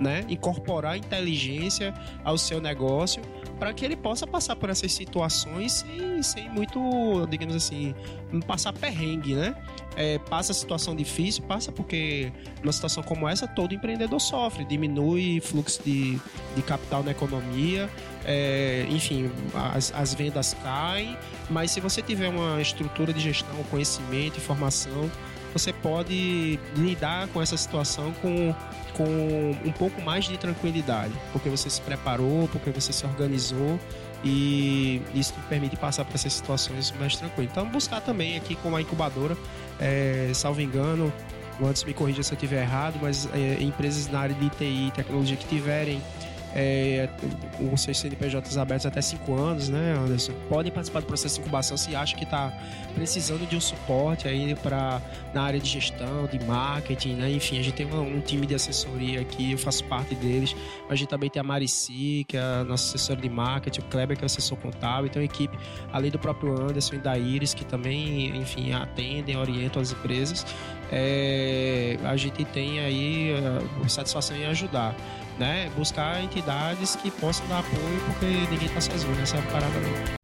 né? 0.00 0.24
incorporar 0.28 0.96
inteligência 0.96 1.92
ao 2.22 2.38
seu 2.38 2.60
negócio 2.60 3.20
para 3.58 3.72
que 3.72 3.84
ele 3.84 3.96
possa 3.96 4.26
passar 4.26 4.56
por 4.56 4.70
essas 4.70 4.92
situações 4.92 5.72
sem, 5.72 6.22
sem 6.22 6.48
muito, 6.48 7.26
digamos 7.28 7.54
assim, 7.54 7.94
passar 8.46 8.72
perrengue, 8.72 9.34
né? 9.34 9.54
É, 9.96 10.18
passa 10.18 10.52
situação 10.52 10.94
difícil, 10.94 11.42
passa 11.42 11.72
porque 11.72 12.32
numa 12.62 12.72
situação 12.72 13.02
como 13.02 13.28
essa 13.28 13.48
todo 13.48 13.74
empreendedor 13.74 14.20
sofre, 14.20 14.64
diminui 14.64 15.40
fluxo 15.40 15.82
de, 15.82 16.20
de 16.54 16.62
capital 16.62 17.02
na 17.02 17.10
economia, 17.10 17.90
é, 18.24 18.86
enfim, 18.90 19.30
as, 19.54 19.92
as 19.92 20.14
vendas 20.14 20.54
caem, 20.62 21.16
mas 21.50 21.72
se 21.72 21.80
você 21.80 22.00
tiver 22.00 22.28
uma 22.28 22.60
estrutura 22.60 23.12
de 23.12 23.20
gestão, 23.20 23.56
conhecimento, 23.70 24.36
informação, 24.36 25.10
você 25.52 25.72
pode 25.72 26.58
lidar 26.76 27.28
com 27.28 27.40
essa 27.40 27.56
situação 27.56 28.12
com, 28.22 28.54
com 28.98 29.56
um 29.64 29.72
pouco 29.72 30.02
mais 30.02 30.24
de 30.24 30.36
tranquilidade, 30.36 31.14
porque 31.32 31.48
você 31.48 31.70
se 31.70 31.80
preparou, 31.80 32.48
porque 32.48 32.70
você 32.70 32.92
se 32.92 33.06
organizou 33.06 33.78
e 34.24 35.00
isso 35.14 35.32
te 35.32 35.40
permite 35.48 35.76
passar 35.76 36.04
por 36.04 36.16
essas 36.16 36.32
situações 36.32 36.92
mais 36.98 37.16
tranquilo. 37.16 37.48
Então, 37.50 37.64
buscar 37.68 38.00
também 38.00 38.36
aqui 38.36 38.56
com 38.56 38.74
a 38.74 38.82
incubadora, 38.82 39.36
é, 39.78 40.32
salvo 40.34 40.60
engano, 40.60 41.12
antes 41.62 41.84
me 41.84 41.94
corrija 41.94 42.24
se 42.24 42.32
eu 42.32 42.36
estiver 42.36 42.62
errado, 42.62 42.98
mas 43.00 43.28
é, 43.32 43.62
empresas 43.62 44.08
na 44.08 44.18
área 44.18 44.34
de 44.34 44.50
TI 44.50 44.88
e 44.88 44.90
tecnologia 44.90 45.36
que 45.36 45.46
tiverem 45.46 46.02
é, 46.58 47.08
com 47.56 47.76
seus 47.76 47.98
CNPJs 48.00 48.58
abertos 48.58 48.84
até 48.84 49.00
5 49.00 49.32
anos, 49.34 49.68
né, 49.68 49.94
Anderson? 49.96 50.32
Podem 50.48 50.72
participar 50.72 51.00
do 51.00 51.06
processo 51.06 51.36
de 51.36 51.42
incubação 51.42 51.76
se 51.76 51.94
acha 51.94 52.16
que 52.16 52.24
está 52.24 52.52
precisando 52.94 53.48
de 53.48 53.56
um 53.56 53.60
suporte 53.60 54.26
aí 54.26 54.54
para 54.56 55.00
na 55.32 55.42
área 55.42 55.60
de 55.60 55.68
gestão, 55.68 56.26
de 56.26 56.44
marketing, 56.44 57.14
né? 57.14 57.30
Enfim, 57.30 57.60
a 57.60 57.62
gente 57.62 57.74
tem 57.74 57.86
um, 57.86 58.16
um 58.16 58.20
time 58.20 58.44
de 58.44 58.56
assessoria 58.56 59.20
aqui, 59.20 59.52
eu 59.52 59.58
faço 59.58 59.84
parte 59.84 60.16
deles. 60.16 60.56
A 60.88 60.96
gente 60.96 61.08
também 61.08 61.30
tem 61.30 61.38
a 61.38 61.44
Marici, 61.44 62.24
que 62.26 62.36
é 62.36 62.40
a 62.40 62.64
nossa 62.64 62.88
assessora 62.88 63.20
de 63.20 63.28
marketing, 63.28 63.80
o 63.80 63.84
Kleber, 63.84 64.16
que 64.16 64.24
é 64.24 64.26
o 64.26 64.26
assessor 64.26 64.58
contábil, 64.58 65.06
então 65.06 65.22
a 65.22 65.24
equipe, 65.24 65.56
além 65.92 66.10
do 66.10 66.18
próprio 66.18 66.60
Anderson 66.60 66.96
e 66.96 66.98
da 66.98 67.16
Iris, 67.16 67.54
que 67.54 67.64
também, 67.64 68.36
enfim, 68.36 68.72
atendem, 68.72 69.36
orientam 69.36 69.80
as 69.80 69.92
empresas. 69.92 70.44
É, 70.90 71.98
a 72.04 72.16
gente 72.16 72.44
tem 72.46 72.80
aí 72.80 73.34
a 73.84 73.88
satisfação 73.88 74.36
em 74.36 74.46
ajudar 74.46 74.96
né? 75.38 75.70
Buscar 75.76 76.22
entidades 76.22 76.96
que 76.96 77.10
possam 77.10 77.46
dar 77.48 77.60
apoio, 77.60 78.00
porque 78.06 78.26
ninguém 78.50 78.68
tá 78.68 78.80
sozinho 78.80 79.14
nessa 79.14 79.36
parada 79.42 79.78
boa. 79.78 80.18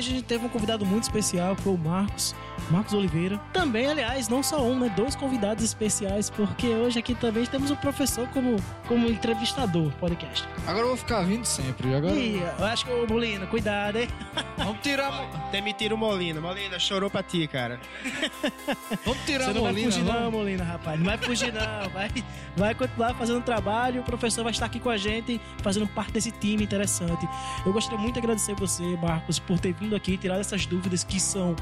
Hoje 0.00 0.12
a 0.12 0.14
gente 0.14 0.24
teve 0.24 0.46
um 0.46 0.48
convidado 0.48 0.86
muito 0.86 1.02
especial, 1.02 1.54
que 1.54 1.60
foi 1.60 1.74
o 1.74 1.76
Marcos, 1.76 2.34
Marcos 2.70 2.92
Oliveira. 2.94 3.38
Também, 3.52 3.86
aliás, 3.86 4.28
não 4.28 4.42
só 4.42 4.62
um, 4.62 4.78
né? 4.78 4.92
Dois 4.96 5.14
convidados 5.16 5.64
especiais, 5.64 6.30
porque 6.30 6.68
hoje 6.68 6.98
aqui 6.98 7.14
também 7.14 7.44
temos 7.46 7.70
o 7.70 7.76
professor 7.76 8.26
como, 8.28 8.56
como 8.86 9.08
entrevistador 9.08 9.84
do 9.90 9.96
podcast. 9.96 10.46
Agora 10.66 10.84
eu 10.84 10.88
vou 10.88 10.96
ficar 10.96 11.22
vindo 11.22 11.44
sempre. 11.44 11.94
Agora 11.94 12.14
E 12.14 12.36
eu 12.36 12.64
acho 12.64 12.84
que, 12.84 12.92
ô 12.92 13.06
Molina, 13.06 13.46
cuidado, 13.46 13.98
hein? 13.98 14.08
vamos 14.56 14.80
tirar, 14.82 15.10
Demitiram 15.50 15.96
o 15.96 15.98
Molina. 15.98 16.40
Molina, 16.40 16.78
chorou 16.78 17.10
pra 17.10 17.22
ti, 17.22 17.46
cara. 17.46 17.80
vamos 19.04 19.20
tirar 19.24 19.44
Você 19.44 19.50
a 19.50 19.54
não 19.54 19.62
vai 19.62 19.72
Molina, 19.72 19.90
fugir 19.90 20.04
não, 20.04 20.20
não. 20.20 20.30
Molina, 20.30 20.64
rapaz. 20.64 20.98
Não 20.98 21.06
vai 21.06 21.18
fugir 21.18 21.52
não. 21.52 21.90
Vai, 21.90 22.10
vai 22.56 22.74
continuar 22.74 23.14
fazendo 23.14 23.42
trabalho. 23.42 24.00
O 24.02 24.04
professor 24.04 24.42
vai 24.44 24.52
estar 24.52 24.66
aqui 24.66 24.78
com 24.78 24.90
a 24.90 24.96
gente, 24.96 25.40
fazendo 25.62 25.86
parte 25.88 26.12
desse 26.12 26.30
time 26.30 26.64
interessante. 26.64 27.28
Eu 27.66 27.72
gostaria 27.72 27.98
muito 27.98 28.14
de 28.14 28.20
agradecer 28.20 28.54
você, 28.54 28.82
Marcos, 29.02 29.38
por 29.38 29.58
ter 29.58 29.72
vindo 29.72 29.96
aqui 29.96 30.12
e 30.12 30.16
tirar 30.18 30.38
essas 30.38 30.66
dúvidas 30.66 31.02
que 31.02 31.18
são 31.18 31.56